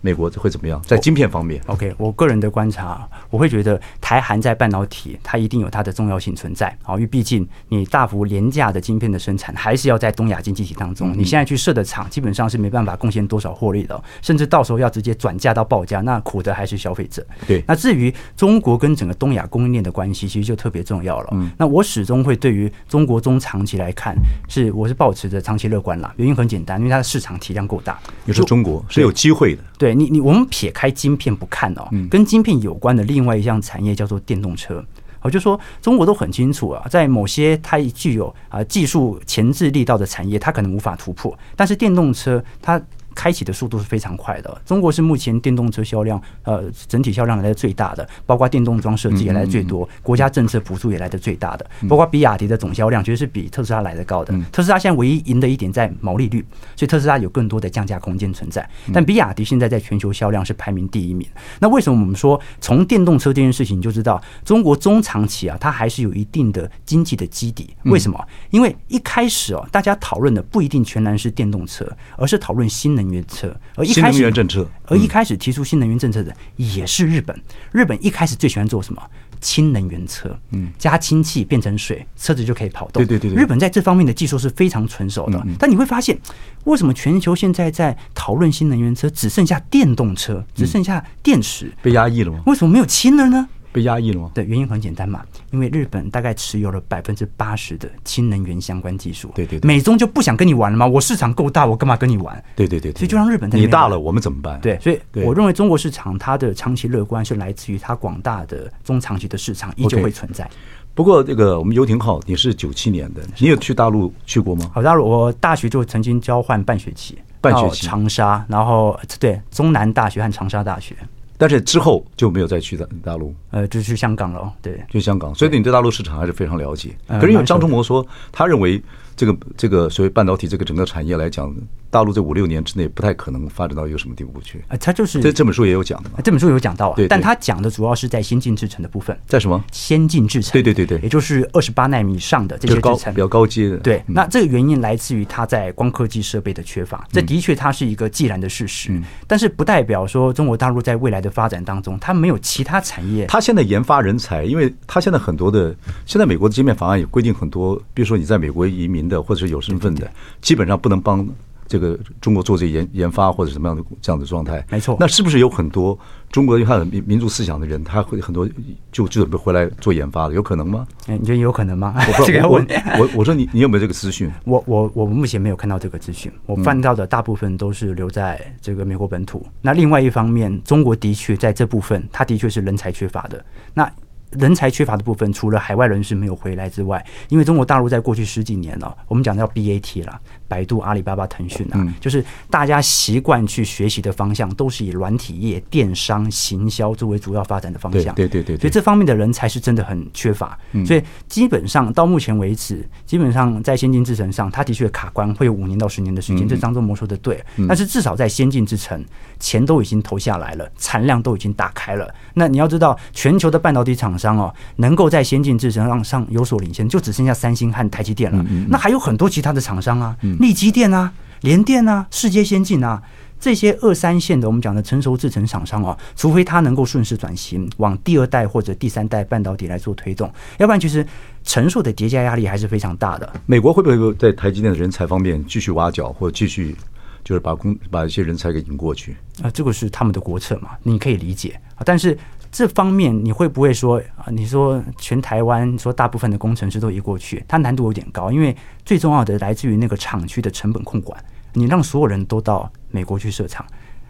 [0.00, 0.80] 美国会怎么样？
[0.86, 6.76] 在晶片方面，OK，我个人的观察，我会觉得台韩在半导体它一定有它的重要性存在。
[6.82, 11.12] 好，因为毕竟你大幅廉价的晶片的生产，还是要在东亚经济体当中。
[11.16, 17.26] 你现在去设的厂，基本上是没办法贡献多少获利的，甚至到时候要直接转嫁到报价，那苦的还是消费者。
[17.46, 17.62] 对。
[17.66, 21.28] 那至于中国跟整个东亚供应链的关系，其实就特别重要了。
[21.32, 21.50] 嗯。
[21.58, 24.16] 那我始终会对于中国中长期来看，
[24.48, 26.12] 是我是保持着长期乐观啦。
[26.16, 27.98] 原因很简单，因为它的市场体量够大。
[28.24, 29.62] 你说中国是有机会的。
[29.76, 29.89] 对。
[29.94, 34.84] 你你我们撇开晶片不看哦，跟晶片有关的另外一项产业叫做电动车。
[35.22, 42.80] 我就说中国都很清楚啊，在某些它具有啊技术前置力道的产业，它可能无法突破，但是电动车它。
[43.14, 44.62] 开启的速度是非常快的。
[44.64, 54.34] 中国是目前电动车销量，呃，整体销量来的最大的，包括电动装设计也来的最多，国家政策补助也来的最大的，包括比亚迪的总销量其实是比特斯拉来的高的。
[54.52, 56.44] 特斯拉现在唯一赢的一点在毛利率，
[56.76, 58.68] 所以特斯拉有更多的降价空间存在。
[58.92, 61.26] 但比亚迪现在在全球销量是排名第一名。
[61.58, 67.70] 那为什么我们说从电动车这件事情就知道，中国中长期啊，它还是有一定的经济的基底？
[67.84, 68.18] 为什么？
[68.50, 77.40] 因为一开始哦，大家讨论的不一定全然是电动车，而是讨论新能源车，而一开始，能源政策而一开始提出新能源政策的也是日本。
[77.70, 79.02] 日本一开始最喜欢做什么？
[79.40, 83.02] 氢能源车，嗯，加氢气变成水，车子就可以跑动。
[83.02, 85.38] 对对对对，日本在这方面的技术是非常成熟的。
[85.38, 86.18] 嗯嗯，但你会发现，
[86.64, 92.42] 为什么全球现在在讨论新能源车，只剩下电动车，只剩下电池，嗯，被压抑了吗？
[92.44, 93.48] 为什么没有氢了呢？
[93.72, 94.30] 被压抑了吗？
[94.34, 99.30] 对，原因很简单嘛，因为日本大概持有了百分之八十的氢能源相关技术。
[99.34, 100.86] 对对对，美中就不想跟你玩了吗？
[100.86, 102.42] 我市场够大，我干嘛跟你玩？
[102.56, 104.60] 对对对，所以就让日本在你大了，我们怎么办？
[104.60, 110.44] 对，所以我认为中国市场它的长期乐观是来自于它广大的中长期的市场依旧会存在。
[110.44, 110.48] Okay.
[110.92, 114.68] 不过这个我们游艇号，你是九七年的，你有去大陆去过吗？
[114.74, 120.96] 好，大陆我大学就曾经交换半学期，半学期长沙，然后对中南大学和长沙大学。
[121.40, 125.34] 但是之后就没有再去大大陆，呃，就去香港了，对，去香港。
[125.34, 126.90] 所以你对大陆市场还是非常了解。
[127.08, 128.80] 可是因为张忠谋说，他认为。
[129.16, 131.54] 这个这个所谓半导体这个整个产业来讲，
[131.90, 134.64] 大陆这五六年之内不太可能发展到一个什么地步去。
[134.68, 136.18] 啊，他就是这这本书也有讲的嘛。
[136.24, 139.18] 这本书有讲到啊，对，但他讲的主要是在先进制程的部分。
[139.26, 139.62] 在什么？
[139.72, 140.52] 先进制程。
[140.52, 143.76] 对对对对，也就是二十八纳米以上的这些制程，比较高阶的。
[143.78, 148.90] 对，那这个原因来自于它在光科技设备的缺乏，这的确它是一个既然的事实。
[149.26, 153.26] 但是不代表说中国大陆在未来的发展当中，它没有其他产业。
[153.26, 155.74] 它现在研发人才，因为它现在很多的，
[156.06, 159.90] 现在美国的减免法案也规定很多，比如说你在美国移民的，或者是有身份。
[159.90, 160.08] 的
[160.40, 161.26] 基本上不能帮
[161.66, 164.96] 这个中国做这研研发或者什么样的这样的状态，没错。
[165.00, 165.98] 那是不是有很多
[166.30, 168.48] 中国他有民民族思想的人，他会很多
[168.92, 170.86] 就就准备回来做研发的，有可能吗？
[171.06, 171.94] 你觉得有可能吗？
[171.96, 172.64] 我 这个我
[172.98, 174.30] 我我说你你有没有这个资讯？
[174.44, 179.44] 我我我目前没有看到这个资讯，我翻到的大部分都是留在这个美国本土。
[179.60, 183.44] 那另外一方面，中国的确在这部分，它的确是人才缺乏的。
[183.74, 183.90] 那
[184.30, 190.20] 人才缺乏的部分，除了海外人士没有回来之外，因为中国大陆在过去十几年了，我们讲的叫 BAT 啦。
[190.50, 198.12] 百度、阿里巴巴、腾讯啊，就是大家习惯去学习的方向，都是以软体业、电商、行销作为主要发展的方向。
[198.16, 200.58] 对对对，所以这方面的人才是真的很缺乏。
[200.84, 206.48] 所以基本上到目前为止，基本上在先进制程上，它的确卡关，会有五年到十年的时间。
[206.48, 209.04] 这张忠谋说的对，但是至少在先进制程，
[209.38, 212.12] 钱都已经投下来了，产量都已经打开了。
[212.34, 218.44] 那你要知道，全球的半导体厂商哦，能够在先进制程上上有所领先，就只剩下三星和台积电了。
[218.68, 220.16] 那还有很多其他的厂商啊。
[220.40, 223.02] 力积电啊，联电啊，世界先进啊，
[223.38, 231.06] 这些二三线的我们讲的成熟制程厂商啊，除非它能够顺势转型，往第二代或者第三代半导体来做推动，要不然其实
[231.44, 233.30] 承受的叠加压力还是非常大的。
[233.44, 236.74] 美国会不会在台积电的人才方面继续挖角，或者继续
[237.22, 239.14] 就是把工把一些人才给引过去？
[239.42, 241.60] 啊，这个是他们的国策嘛，你可以理解。
[241.84, 242.16] 但是
[242.52, 244.26] 这方面你会不会说啊？
[244.30, 251.22] 你说全台湾说大部分的工程师都移过去，它难度有点高，因为最重要的来自于那个厂区的成本控管。
[251.52, 253.64] 你让所有人都到美国去设厂，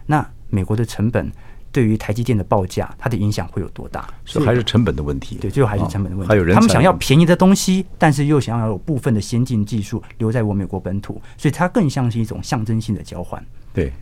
[0.05, 1.31] 那美国的成本
[1.71, 4.07] 对于台积电的报价，它的影响会有多大？
[4.25, 5.37] 所以还是成本的问题。
[5.39, 6.29] 对，最后还是成本的问题。
[6.29, 13.43] 还有人，他们想要便宜的东西，但是又想要有部分的先进技术留在我美国本土，所以它更像是一种象征性的交换。
[13.73, 13.93] 对。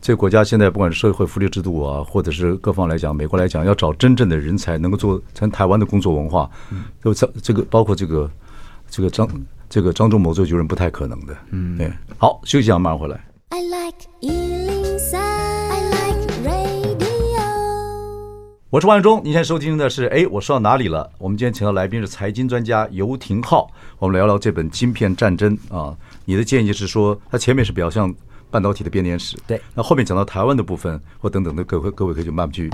[0.00, 6.50] 这个国家现在不管是社会福利制度啊，或者是各方来讲，美国来讲要找真正的人才，能够做成台湾的工作文化，
[7.04, 8.30] 就这这个包括这个
[8.88, 9.28] 这个张
[9.68, 11.36] 这个张忠谋这就人不太可能的。
[11.50, 11.92] 嗯，对。
[12.16, 13.22] 好，休息一下，马上回来。
[13.50, 17.44] I like 103, I like radio。
[18.70, 21.10] 我是万忠，您现在收听的是哎，我说到哪里了？
[21.18, 25.94] 我们今天请到来宾是财经专家游廷浩，我们聊聊这本《晶片战争》啊。
[26.24, 28.14] 你的建议是说，它前面是比较像。
[28.50, 32.70] 半导体的编年史，对，那后面讲到台湾的部分或等等的，各位各位可以就慢慢去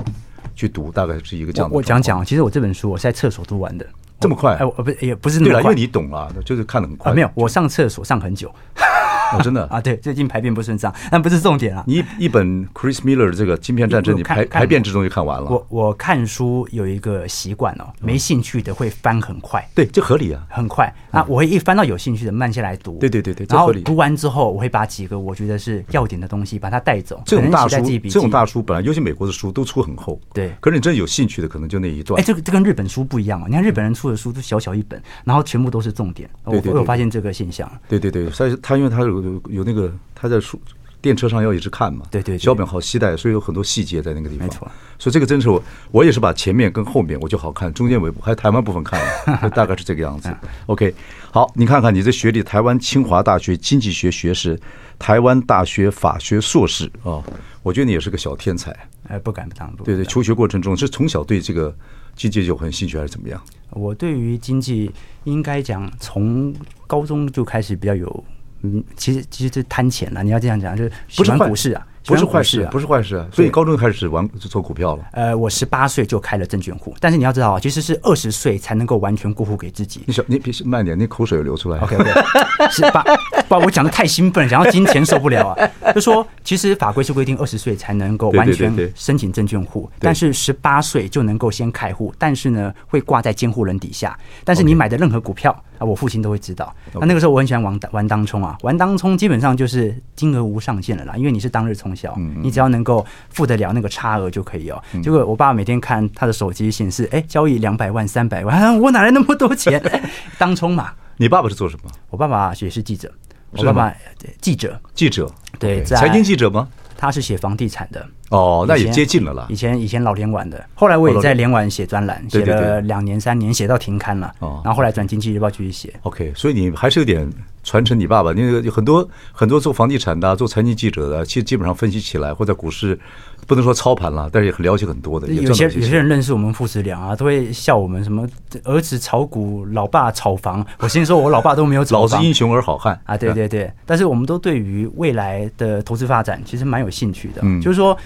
[0.54, 1.76] 去读，大概是一个这样的。
[1.76, 3.86] 我讲讲，其实我这本书我是在厕所读完的，
[4.20, 4.54] 这么快？
[4.56, 7.12] 哎，我不也不是那么快，因为你懂啊，就是看的很快。
[7.12, 8.52] 没有，我上厕所上很久。
[9.32, 11.82] 哦，真的 啊，对，最近排便不顺畅，但不是重点啊。
[11.84, 15.50] 你一本 Chris Miller 的这个《晶片战争》，你排排便之中就看完了。
[15.50, 21.24] 我我看书有一个习惯哦，没兴趣的会翻很快，对，这合理啊，很快那。
[21.24, 27.20] 我会一翻到有兴趣的慢下来读，对对对对，然后读完之后，我会把几个我觉得是要点的东西把它带走。
[27.26, 30.54] 这种大书，这种大书本来尤其美国的书都出很厚，对。
[30.60, 32.20] 可是你真有兴趣的，可能就那一段。
[32.20, 33.46] 哎，这个这跟日本书不一样啊！
[33.48, 36.28] 你看日本人出的书都小小一本，然后全部都是重点。
[36.44, 37.70] 我我有发现这个现象。
[37.88, 39.92] 对对对，所以他因为他有有那个。
[40.18, 40.58] 他在书
[41.02, 44.48] 电车上要一直看嘛，对对，小本好期待，所以有很多细节在那个地方。
[44.48, 44.66] 没错，
[44.98, 48.98] 所以这个真是我，我也是把前面跟后面我就好看，中间尾部还有台湾部分看
[49.42, 50.34] 了， 大概是这个样子。
[50.64, 50.94] OK，
[51.30, 54.58] 好，你看看你这学历，台湾清华大学经济学学士，
[54.98, 57.22] 台湾大学法学硕士啊，
[57.62, 58.74] 我觉得你也是个小天才。
[59.08, 59.72] 哎，不敢当。
[59.84, 61.74] 对对，求学过程中是从小对这个
[62.14, 63.40] 经济就很兴趣，还是怎么样？
[63.70, 64.90] 我对于经济
[65.24, 66.54] 应该讲从
[66.86, 68.24] 高中就开始比较有。
[68.62, 70.24] 嗯，其实其实这贪钱了。
[70.24, 73.26] 你要这样讲，就是喜欢股市啊，不是坏事，不是坏事啊。
[73.32, 75.04] 所以高中开始玩就做股票了。
[75.12, 80.02] 呃，我十八岁就开了证券户，但是你要知道啊，其实是二十岁才能够完全过户给自己。
[80.06, 81.78] 你小，你别慢点，你口水流出来。
[81.80, 82.10] OK OK，
[82.70, 83.04] 是把
[83.48, 85.92] 把我讲的太兴奋，讲到金钱受不了啊。
[85.92, 94.16] 就说其实法规是规定二十岁才能够完全申请证券户，但是十八岁就能够先开户，但是呢会挂在监护人底下。
[94.44, 96.74] 但是你买的任何股票啊，我父亲都会知道。
[96.94, 104.82] 那那个时候我很喜欢玩玩当冲啊，玩当冲基本上就是金额无上限了啦，因为你是当日冲销，你只要能够付得了那个差额就可以哦。
[105.02, 109.82] 结果我爸每天看他的手机显示，哎，交易两百万、三百万， 我哪来那么多钱？
[110.38, 110.92] 当冲嘛。
[111.16, 111.90] 你爸爸是做什么？
[112.10, 113.10] 我爸爸也是记者。
[113.52, 113.94] 我爸爸
[114.40, 116.68] 记者，记者对，财经记者吗？
[116.98, 118.06] 他是写房地产的。
[118.30, 119.46] 哦，那也接近了啦。
[119.48, 124.32] 以前以前老联晚的，后来我也在联晚写专栏，写了两年三年，写到停刊了。
[124.40, 125.94] 哦，然后后来转经济日报继续写。
[126.02, 127.30] OK，所以你还是有点
[127.62, 128.32] 传承你爸爸。
[128.32, 132.98] 那个有很多很多做房地产的、做财经记者的，其实基本上分析起来或者股市。
[133.46, 135.28] 不能说操盘了，但是也很了解很多的。
[135.28, 138.28] 有些有些人认识我们父子俩啊，都会笑我们什么
[138.64, 140.66] 儿子炒股，老爸炒房。
[140.78, 142.00] 我先说，我老爸都没有炒房。
[142.02, 143.16] 老子英雄儿好汉啊！
[143.16, 147.40] 对对对，但是我们都对于未来的投资发展其实蛮有兴趣的。
[147.44, 147.96] 嗯，就是说，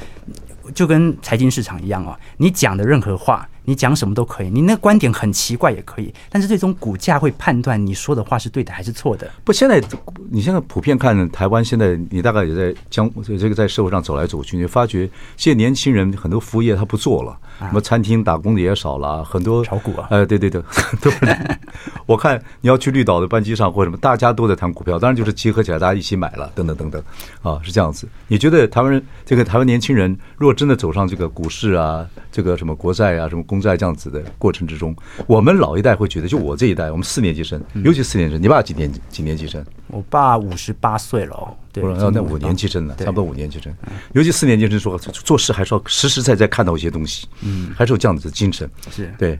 [0.74, 3.48] 就跟财经市场一样啊，你讲的任何话。
[3.64, 9.30] 你讲什么都可以，你那观点很奇怪也可以，但是最终股价会判断你说的话是对的还是错的。
[9.44, 9.82] 不，现在
[10.30, 20.62] 你现在普遍看台湾，现在你大概也在将这个在社会上走来走去，你发觉现在年轻人很多服务业他不做了，什么餐厅打工的也少了，很多炒股啊，哎，对对对，
[21.00, 21.18] 都是。
[22.06, 27.02] 我看你要去绿岛的班机上或什么，大家都在谈股票，当然就是集合起来大家一起买了，等等等等，
[27.42, 28.08] 啊，是这样子。
[28.26, 34.94] 你觉得台湾人这个台湾年轻人如果真的走上这个股市啊，这个什么国债啊，什么公在这样子的过程之中，
[35.26, 39.64] 我们老一代会觉得，就我这一代，我们四年级生，尤其四年级生，你爸几年几年级生？
[39.88, 41.56] 我爸五十八岁了。
[41.72, 43.72] 对，要那五年级生呢，差不多五年级生，
[44.12, 48.68] 尤其四年级生说做事还是要实实在在看到一些东西，嗯，还是有这样子的精神。
[48.90, 49.38] 是对，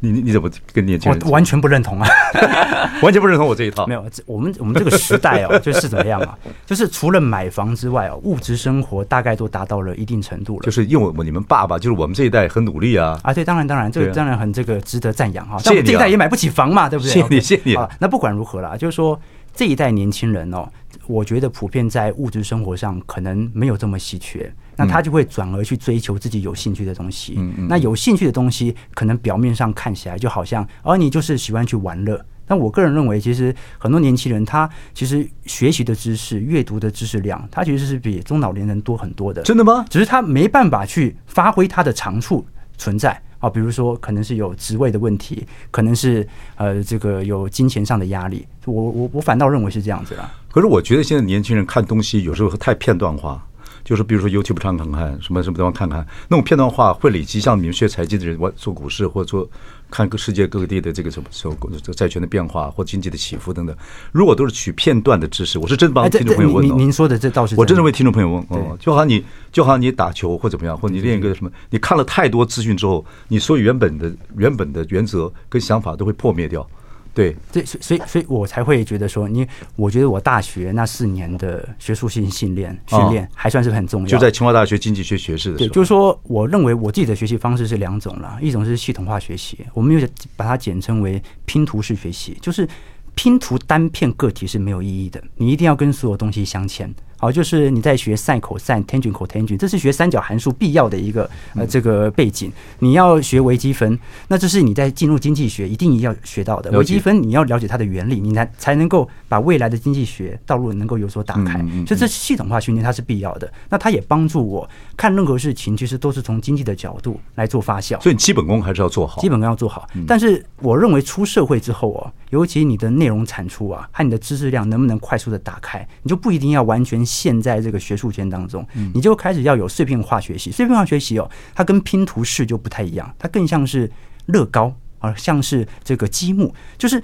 [0.00, 1.20] 你你怎么跟年轻人？
[1.24, 2.08] 我完全不认同啊，
[3.02, 3.86] 完全不认同我这一套。
[3.86, 6.38] 没有，我们我们这个时代哦，就是怎么样啊？
[6.66, 10.62] 就是除了买房之外哦，物质生活大概都达到了一定程度了。
[10.64, 15.58] 就是因为我你们爸爸就是我们这一代很努力啊啊，对，当然当然，这个当然很这个值得赞扬哈。
[15.64, 17.10] 但我们这一代也买不起房嘛，对不对？
[17.10, 17.88] 谢谢你，谢谢你啊。
[17.98, 19.18] 那不管如何啦，就是说
[19.54, 20.68] 这一代年轻人哦。
[21.06, 27.38] 我觉得普遍在物质生活上可能没有这么稀缺，那他就会转而去追求自己有兴趣的东西。
[27.68, 32.24] 那有兴趣的东西，可能表面上看起来就好像，而你就是喜欢去玩乐。
[32.46, 39.42] 但我个人认为，其实很多年轻人他其实学习的知识、阅读的知识量，他其实是比中老年人多很多的。
[39.42, 39.84] 真的吗？
[39.88, 42.44] 只是他没办法去发挥他的长处
[42.76, 43.20] 存在。
[43.40, 46.24] 啊，比如说可能是有职位的问题，可能是
[46.54, 50.32] 呃这个有金钱上的压力，我我我反倒认为是这样子啦。
[50.52, 53.44] 可是我觉得现在年轻人看东西有时候太片段化，
[53.82, 59.48] 就是比如说 YouTube 上看看，什么什么地方看看，那种片段化会累积，像你们学财经的人，我做股市或者做。
[59.90, 63.76] 看各世界各地的这个什么时候这债券的变化或经济的起伏等等，
[64.12, 66.74] 如果都是取片段的知识，我是真帮听众朋友问、哦。
[66.76, 76.66] 您您说的这倒是，我真的为听众朋友问哦，就好像你就好像你打球或怎么样，或你练一个什么，你看了太多资讯之后，你所有原本的原本的原则跟想法都会破灭掉。
[77.12, 79.46] 对，对，所以，所以，所以我才会觉得说，你，
[79.76, 84.06] 我觉得我大学那四年的学术性训练训练还算是很重要。
[84.06, 92.68] 就在清华大学经济学学士的时候，对，就是说，我认为我自己的学习方式是两种了，一种是系统化学习，我们又把它简称为拼图式学习，就是
[93.14, 96.94] 拼图单片个体是没有意义的，你一定要跟所有东西相牵。
[97.20, 102.50] 好，就是你在学 sin、cos、tangent、cotangent，这是学三角函数必要的一个呃这个背景。
[102.78, 106.70] 你要学微积分，那这是你在进入经济学一定要学到的。
[106.78, 111.58] 微积分你要了解它的原理，你才才能够把未来的经济学道路能够有所打开。
[111.86, 113.52] 所以这系统化训练它是必要的。
[113.68, 118.00] 那它也帮助我看任何事情，其实都是从经济的角度来做发酵。
[118.00, 119.86] 所以基本功还是要做好，基本功要做好。
[120.06, 127.04] 但是我认为出社会之后哦，尤其你的内容产出啊和你的知识量能不能快速的打开，你就不一定要完全。
[127.10, 130.52] 现在这个学术圈当中，你就开始要有碎片化学习。
[130.52, 133.90] 碎片化学习哦，它跟拼图式就不太一样，它更像是
[134.26, 137.02] 乐高而，像是这个积木，就是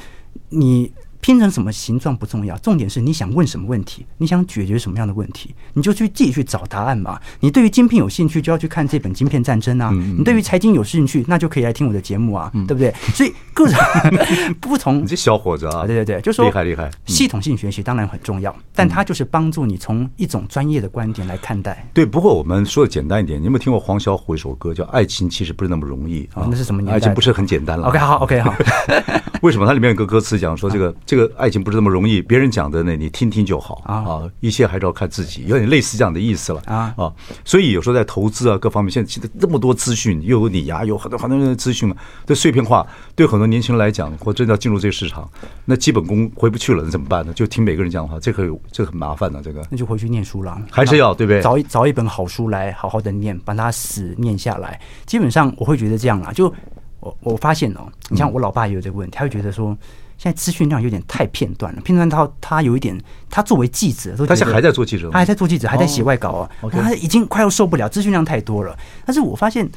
[0.51, 0.93] 你。
[1.27, 7.21] 拼成什么形状不重要，重点是你想问什么问题，你想解决什么样的问题，你就去自己去找答案嘛。
[7.41, 9.91] 你对于晶片有兴趣，就要去看这本《晶片战争》啊。
[10.17, 12.95] 你对于财经有兴趣，那就可以来听我的节目啊，对不对？
[13.13, 13.77] 所以各种
[14.63, 15.03] 不同。
[15.03, 16.89] 你这小伙子啊，对对对，就说厉害厉害。
[17.07, 21.85] 系统性学习当然很重要，但它就是帮助你从一种专业的观点来看待。
[21.93, 26.47] 对，不过我们说的简单一点，你有没有听过黄小琥一首歌叫《爱情其实不是那么容易》啊？
[26.49, 26.99] 那是什么年代？
[26.99, 27.89] 爱情不是很简单了。
[27.89, 28.55] OK，好，OK，好。
[29.43, 32.21] 为什么它里面有个歌词讲说这个这个爱情不是那么容易？
[32.21, 37.13] 别人讲的呢，你听听就好啊，一切还是要看自己，有点类似这样的意思了啊啊。
[37.45, 41.97] 所以有时候在投资啊各方面，现在现在这么多资讯，又有你呀，有很多很多人的资讯嘛，
[42.27, 45.29] 这碎片化，对很多年轻人来讲，或真的要进入这个市场，
[45.65, 47.33] 那基本功回不去了，那怎么办呢？
[47.33, 51.41] 就听每个人讲的话，这个有这个很麻烦的，这个那就回去念书了，还是要对不对？
[51.41, 54.81] 找一找一本好书来好好的念，把它死念下来。
[55.07, 56.53] 基本上我会觉得这样啦，就
[57.01, 59.77] 我我发现哦，你像我老爸也有这个问题，他会觉得说。
[60.19, 62.99] 现在资讯量有点太片段了，片段到他有一点，
[63.29, 68.77] 他作为记者，他现在还在做记者，他还在做记者，还在写外稿啊，他已经快要受不了，资讯量太多了。
[69.05, 69.69] 但是我发现，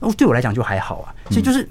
[0.00, 1.68] 哦，对我来讲就还好啊，所以就是。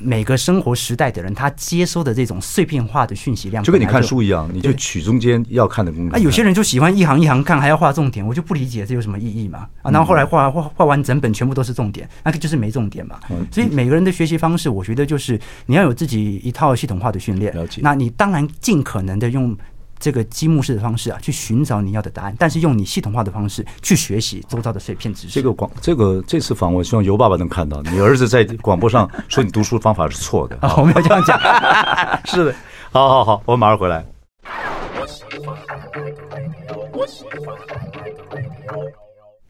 [0.00, 6.10] 每个生活时代的人，他接收的这种碎片化的讯息量，就跟你看书一样，你就取中间要看的功能。
[6.10, 9.68] 啊，有些人就喜欢一行一行看，还要画重点，我就不理解这有什么意义嘛？
[9.82, 13.18] 啊，然后后来画画画完整本全部都是重点，那个就是没重点嘛。
[13.50, 17.54] 所以每个人的学习方式，我觉得就是你要有自己一套系统化的训练。
[17.54, 17.80] 了解。
[17.82, 19.56] 那你当然尽可能的用。
[20.04, 25.32] 这个积木式的方式啊，去寻找你要的答案，但是用你系统化的方式去学习周遭的碎片知识。
[25.32, 30.74] 这个广，这个这次访问，希望尤爸爸能看到你儿子在广播上说你读书方法是错的啊。
[30.76, 31.40] 我没有这样讲，
[32.26, 32.54] 是的。
[32.92, 34.04] 好好好，我们马上回来。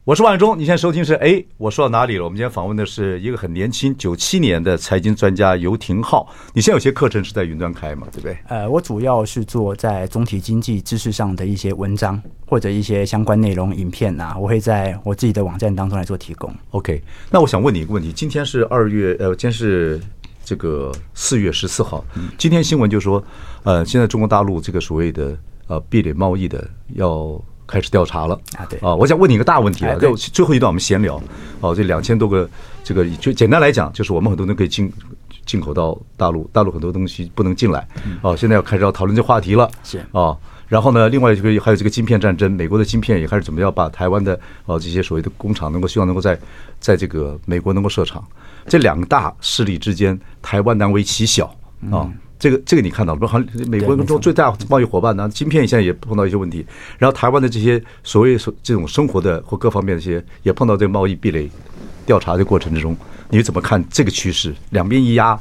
[0.05, 2.25] 我是万忠，你现在收听是哎，我说到哪里了？
[2.25, 6.31] 我们今天访问的是一个很年轻，九七年的财经专家游廷浩。
[6.53, 8.05] 你现在有些课程是在云端开嘛？
[8.11, 8.37] 对不对？
[8.47, 16.53] 呃，我主要是做在总体经济知识上的一些文章或者一些相关内容影片啊，我会在我自己的网站当中来做提供。
[16.69, 17.01] OK，
[17.31, 19.99] 那我想问你一个问题：今天是二月，呃，今天是
[20.43, 22.05] 这个四月十四号。
[22.37, 23.23] 今天新闻就说，
[23.63, 25.35] 呃，现在中国大陆这个所谓的
[25.65, 27.43] 呃壁垒贸易的要。
[27.67, 28.65] 开始调查了啊！
[28.69, 31.21] 对啊，我想问你一个大问题啊，就最后一段我们闲聊。
[31.61, 32.47] 哦，这两千多个，
[32.83, 34.91] 这个就简单来讲，就是我们很多人可以进
[35.45, 37.87] 进口到大陆，大陆很多东西不能进来。
[38.21, 39.69] 哦，现在要开始要讨论这话题了。
[39.83, 40.37] 是啊，
[40.67, 46.37] 然后呢，另外这个还有这个晶片战争，美国的晶片也开始准备要把台湾的哦这些所谓的工厂能够希望能够在
[46.79, 48.23] 在这个美国能够设厂。
[48.67, 51.45] 这两个大势力之间，台湾难为其小
[51.91, 52.09] 啊。
[52.37, 55.29] 这个这个你看到了，不是好像美国中最大贸易伙伴呢？
[55.33, 56.65] 芯片现在也碰到一些问题，
[56.97, 61.49] 然后台湾的这些所谓所这种生活的或各方面的这些，也碰到这个贸易壁垒
[62.05, 62.95] 调查的过程之中，
[63.29, 64.53] 你怎么看这个趋势？
[64.71, 65.39] 两边一压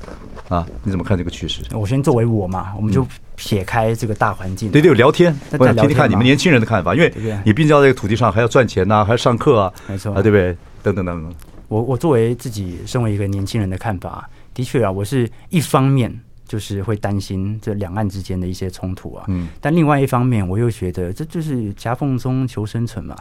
[0.49, 1.63] 啊，你怎么看这个趋势？
[1.73, 7.13] 我先作为我嘛，我们就撇开这个大环境，对对，聊天，我想听听看你们年轻人的看法，因为
[7.45, 10.57] 你毕竟在这个土地上还要赚钱呐，还要上课啊，没错啊，对不对？
[10.83, 11.35] 等等等等。
[11.69, 16.15] 我我作为自己身为一个年轻人的看法，的确啊，我是一方面。
[16.47, 23.17] 就是会担心这两岸之间的一些冲突啊，嗯，但另外一方面，我又觉得这就是夹缝中求生存嘛。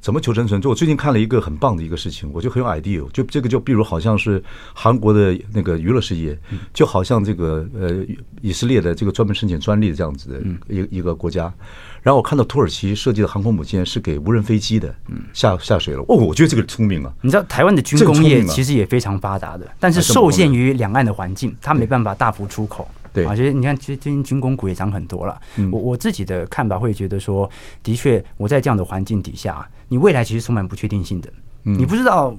[0.00, 0.60] 怎么求生存？
[0.60, 3.06] 就我最近看了一个很棒的一个事情，我就很有 idea。
[3.10, 4.42] 就这个，就比如好像是
[4.72, 6.38] 韩国的那个娱乐事业，
[6.72, 8.04] 就好像这个呃
[8.40, 10.40] 以色列的这个专门申请专利的这样子的
[10.74, 11.52] 一一个国家。
[12.02, 14.94] 然后我看到土耳其设计的航空母舰是给无人飞机的，
[15.34, 16.00] 下下水了。
[16.08, 17.12] 哦，我觉得这个聪明啊！
[17.20, 22.88] 你知道台湾的军工业其实也非常发达的，但是受限于两岸的环境，它没办法大幅出口。
[23.12, 25.40] 对，而且你看，其实最近军工股也涨很多了。
[25.70, 27.48] 我我自己的看法会觉得说，
[27.82, 31.32] 的确，我在这样的环境底下，你未来其实充满不确定性的。
[31.62, 32.34] 你不知道，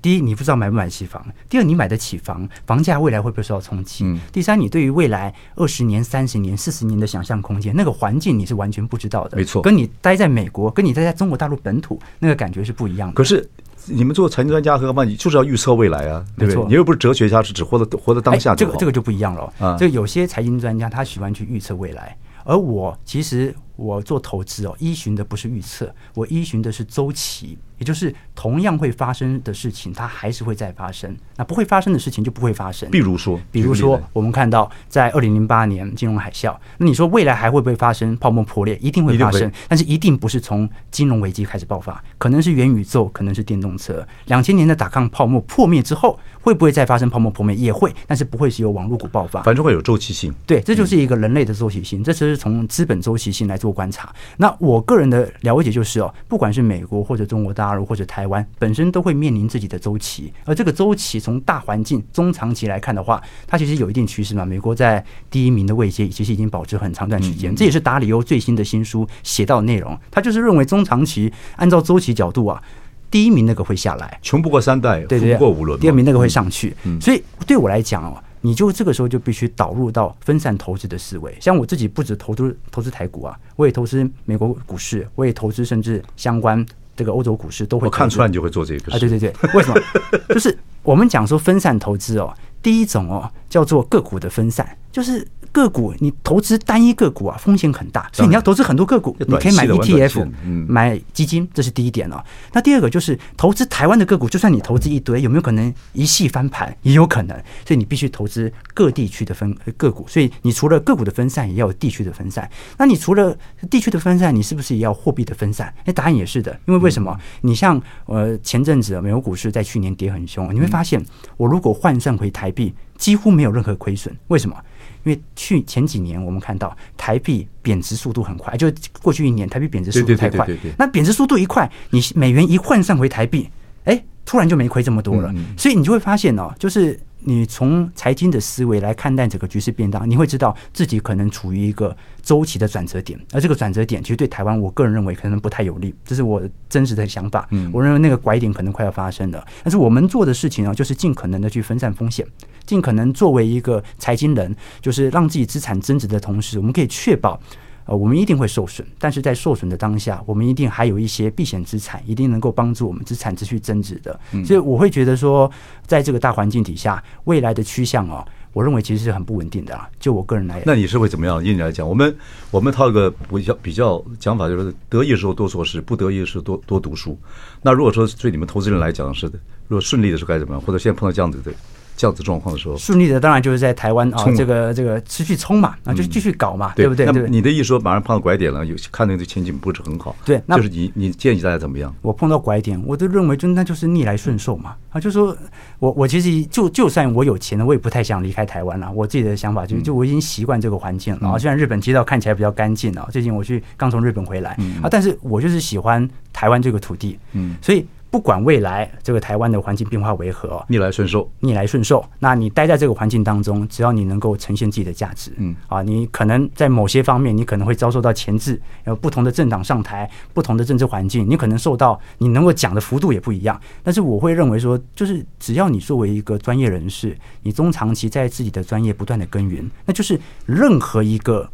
[0.00, 4.04] 第一，你不知道买不买得起房；第二，你买得起房，房价未来会不会受到冲击？
[4.32, 9.36] 第三，你对于未来二十年、三十年、四十年的想象空间，那个环境你是完全不知道的。
[9.36, 13.14] 没错，跟你待在美国，跟你待在中国大陆本土，那个感觉是不一样的。
[13.14, 13.48] 可是。
[13.86, 16.64] 你们做财经专家和嘛，你就是要预测未来啊，对不对？
[16.66, 18.54] 你又不是哲学家，是只活在活在当下。
[18.54, 19.52] 这个这个就不一样了。
[19.58, 27.58] 啊，这个有些财经专家他喜欢去预测未来，而我其实我做投资哦，依循的不是预测，我依循的是周期。
[27.78, 31.16] 也就是同样会发生的事情，它还是会再发生。
[31.36, 32.90] 那不会发生的事情就不会发生。
[32.90, 38.76] 比如说，比如说，我们看到在二零零八年金融海啸，那你说未来还会不会发生泡沫破裂？
[38.82, 44.04] 一定会发生，但是一定不是从金融危机开始爆发，可能是元宇宙，可能是电动车。
[44.26, 47.54] 两千年的打抗泡沫破灭之后，会不会再发生泡沫破灭？
[47.54, 49.40] 也会，但是不会是由网络股爆发。
[49.42, 50.34] 反正会有周期性。
[50.44, 52.02] 对，这就是一个人类的周期性。
[52.02, 54.12] 这只是从资本周期性来做观察。
[54.36, 58.31] 那我个人的了解就是哦，不管是美国或者中国大陆或者台湾。
[58.58, 64.44] 本身都会面临自己的周期，而这个周期从大环境中长期来看的话，它其实有一定趋势嘛。
[64.44, 69.98] 美国在第一名的位阶，其实已经保持很长段时间，这也是达里欧最新的新书写到的内容。
[70.10, 72.62] 他就是认为中长期按照周期角度啊，
[73.10, 76.74] 第一名那个会下来，穷不过三代，富不过五轮，第二名那个会上去。
[77.00, 81.36] 所以对我来讲哦，你就这个时候就必须导入到分散投资的思维。
[81.40, 86.64] 像我自己不止投资投资台股啊，我也投资美国股市，我也投资甚至相关
[86.96, 87.86] 这个欧洲股市都会。
[87.86, 88.98] 我看出来你就会做这个事啊？
[88.98, 89.80] 对对对，为什么？
[90.34, 92.32] 就是我们讲说分散投资哦，
[92.62, 95.26] 第一种哦叫做个股的分散，就是。
[95.52, 99.14] 个股你投资单一个股啊，风险很大，所以你要投资很多个股。
[99.20, 100.26] 你可以买 ETF，
[100.66, 102.22] 买基金，这是第一点哦。
[102.52, 106.74] 那第二个就是投资台湾的个股，就算你投资一堆，有没有可能一系翻盘？
[106.82, 107.36] 也有可能，
[107.66, 110.06] 所以你必须投资各地区的分个股。
[110.08, 112.50] 所以你除了个股的分散，也要有地区的分散。
[112.78, 113.36] 那你除了
[113.70, 115.72] 地区的分散，你是不是也要货币的分散？
[115.84, 117.14] 那，答案也是的，因为为什么？
[117.42, 121.04] 你像呃前阵子美国股市在去年跌很凶，你会发现
[121.36, 124.16] 我如果换算回台币，几乎没有任何亏损。
[124.28, 124.56] 为什么？
[125.04, 128.72] 因为去前几年，我们看到台币贬值速度很快，就
[129.02, 130.46] 过去一年台币贬值速度太快。
[130.78, 133.48] 那贬值速度一快，你美元一换算回台币，
[133.84, 135.32] 哎，突然就没亏这么多了。
[135.56, 136.98] 所以你就会发现哦，就是。
[137.24, 147.46] 你从财经的思维来看待整个局势变动，你会知道自己可能处于一个周期的转折点，而这个转折点其实对台湾，我个人认为可能不太有利，这是我真实的想法。
[147.50, 152.26] 嗯我认为那个拐点可能快要发生了，但是我们做的事情呢，就是尽可能的去分散风险，
[152.66, 157.40] 尽可能作为一个财经人，就是让自己资产增值的同时，我们可以确保。
[157.84, 164.18] 呃，我们一定会受损，但是在受损的当下，我们一定还有一些避险资产，一定能够帮助我们资产持续增值的。
[164.44, 165.50] 所以我会觉得说，
[165.86, 169.88] 在这个大环境底下，未来的趋向哦，我认为其实是很不稳定的啊。
[169.98, 171.44] 就我个人来讲，那你是会怎么样？
[171.44, 172.14] 以你来讲，我们
[172.50, 177.18] 我们套一个比较比较讲法，就是得意的时候多做事，不得意的时候多多读书。
[177.62, 180.60] 那如果说对你们投资人来讲是的，如果顺利的时候该怎么样？
[180.60, 181.52] 或者现在碰到这样子的？
[181.96, 187.06] 这样子状况的时候，顺利的当然就是在台湾啊，这个这个持续冲嘛，啊，就是继续搞嘛，对不对？
[187.06, 191.94] 那你的意思说马上碰到拐点了，有看那个前景不是很好，对，那就是你你建议大家怎么样？
[192.02, 195.36] 我碰到拐点，我都认为就那就是逆来顺受嘛，啊，就是说
[195.78, 198.90] 我我其实就就算我有钱了，我也不太想离开台湾了。
[198.92, 201.38] 我自己的想法就是，就我已经习惯这个环境了啊。
[201.38, 204.50] 虽然日本街道看起来比较干净啊，最近我去刚从日本回来
[204.82, 207.86] 啊，但是我就是喜欢台湾这个土地，嗯，所以。
[208.12, 212.04] 不管未来这个台湾的环境变化为何，逆来顺受，逆来顺受。
[212.18, 223.58] 那你待在这个环境当中，只要你能够呈现自己的价值，嗯啊，你可能在某些方面，你可能会遭受到钳制，有不同的政党上台，不同的政治环境，你可能受到你能够讲的幅度也不一样。
[223.82, 231.48] 但是我会认为说，就是只要你作为一个专业人士，你中长期在自己的专业不断的耕耘，那就是任何一个。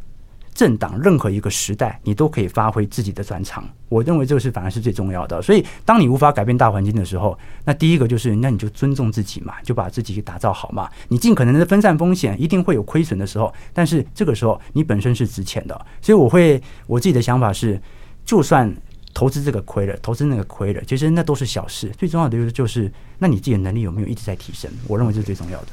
[0.59, 3.65] 政党任何一个时代，你都可以发挥自己的专长。
[3.89, 5.41] 我认为这个是反而是最重要的。
[5.41, 10.91] 所以，当你无法改变大环境的时候，那第一个就是，那你就尊重自己嘛，就把自己打造好嘛。
[11.07, 15.81] 你尽可能的分散风险，一定会有亏损的时候，但是这个时候你本身是值钱的。
[16.03, 17.81] 所以，我会我自己的想法是，
[18.25, 18.75] 就算
[19.15, 21.89] 投资这个亏了，投资那个亏了，其实那都是小事。
[21.97, 24.69] 最重要的就是，就是那你自己的能力有没有一直在提升？
[24.89, 25.69] 我认为这是最重要的。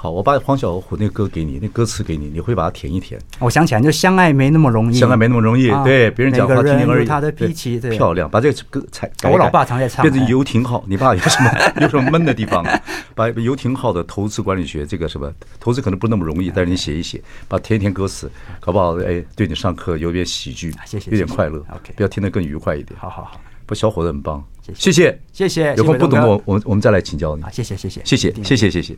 [0.00, 3.20] 好，我把黄小琥那歌给你，那歌词给你，你会把它填一填。
[3.40, 5.72] 我想起来，就相爱没那么容易，相爱没那么容易。
[5.82, 7.04] 对，别人讲话听听而已。
[7.04, 9.10] 他的脾气漂亮，把这个歌才。
[9.24, 10.08] 我老爸常在唱。
[10.08, 11.50] 变成游艇号，你爸有什么
[11.82, 12.64] 有什么闷的地方？
[13.16, 18.30] 把游艇号的投资管理学，这个什么投资可能不那么容易，但是你写一写，把填一填歌词，
[18.60, 21.58] 搞不好哎，对你上课有点喜剧，谢谢，有点快乐。
[21.70, 22.96] OK，不要听得更愉快一点。
[23.00, 24.44] 好好好，不，小伙子很棒，
[24.74, 25.74] 谢谢，谢谢。
[25.74, 27.42] 有空不懂我，我们我们再来请教你。
[27.50, 28.96] 谢谢，谢谢，谢谢，谢谢，谢谢。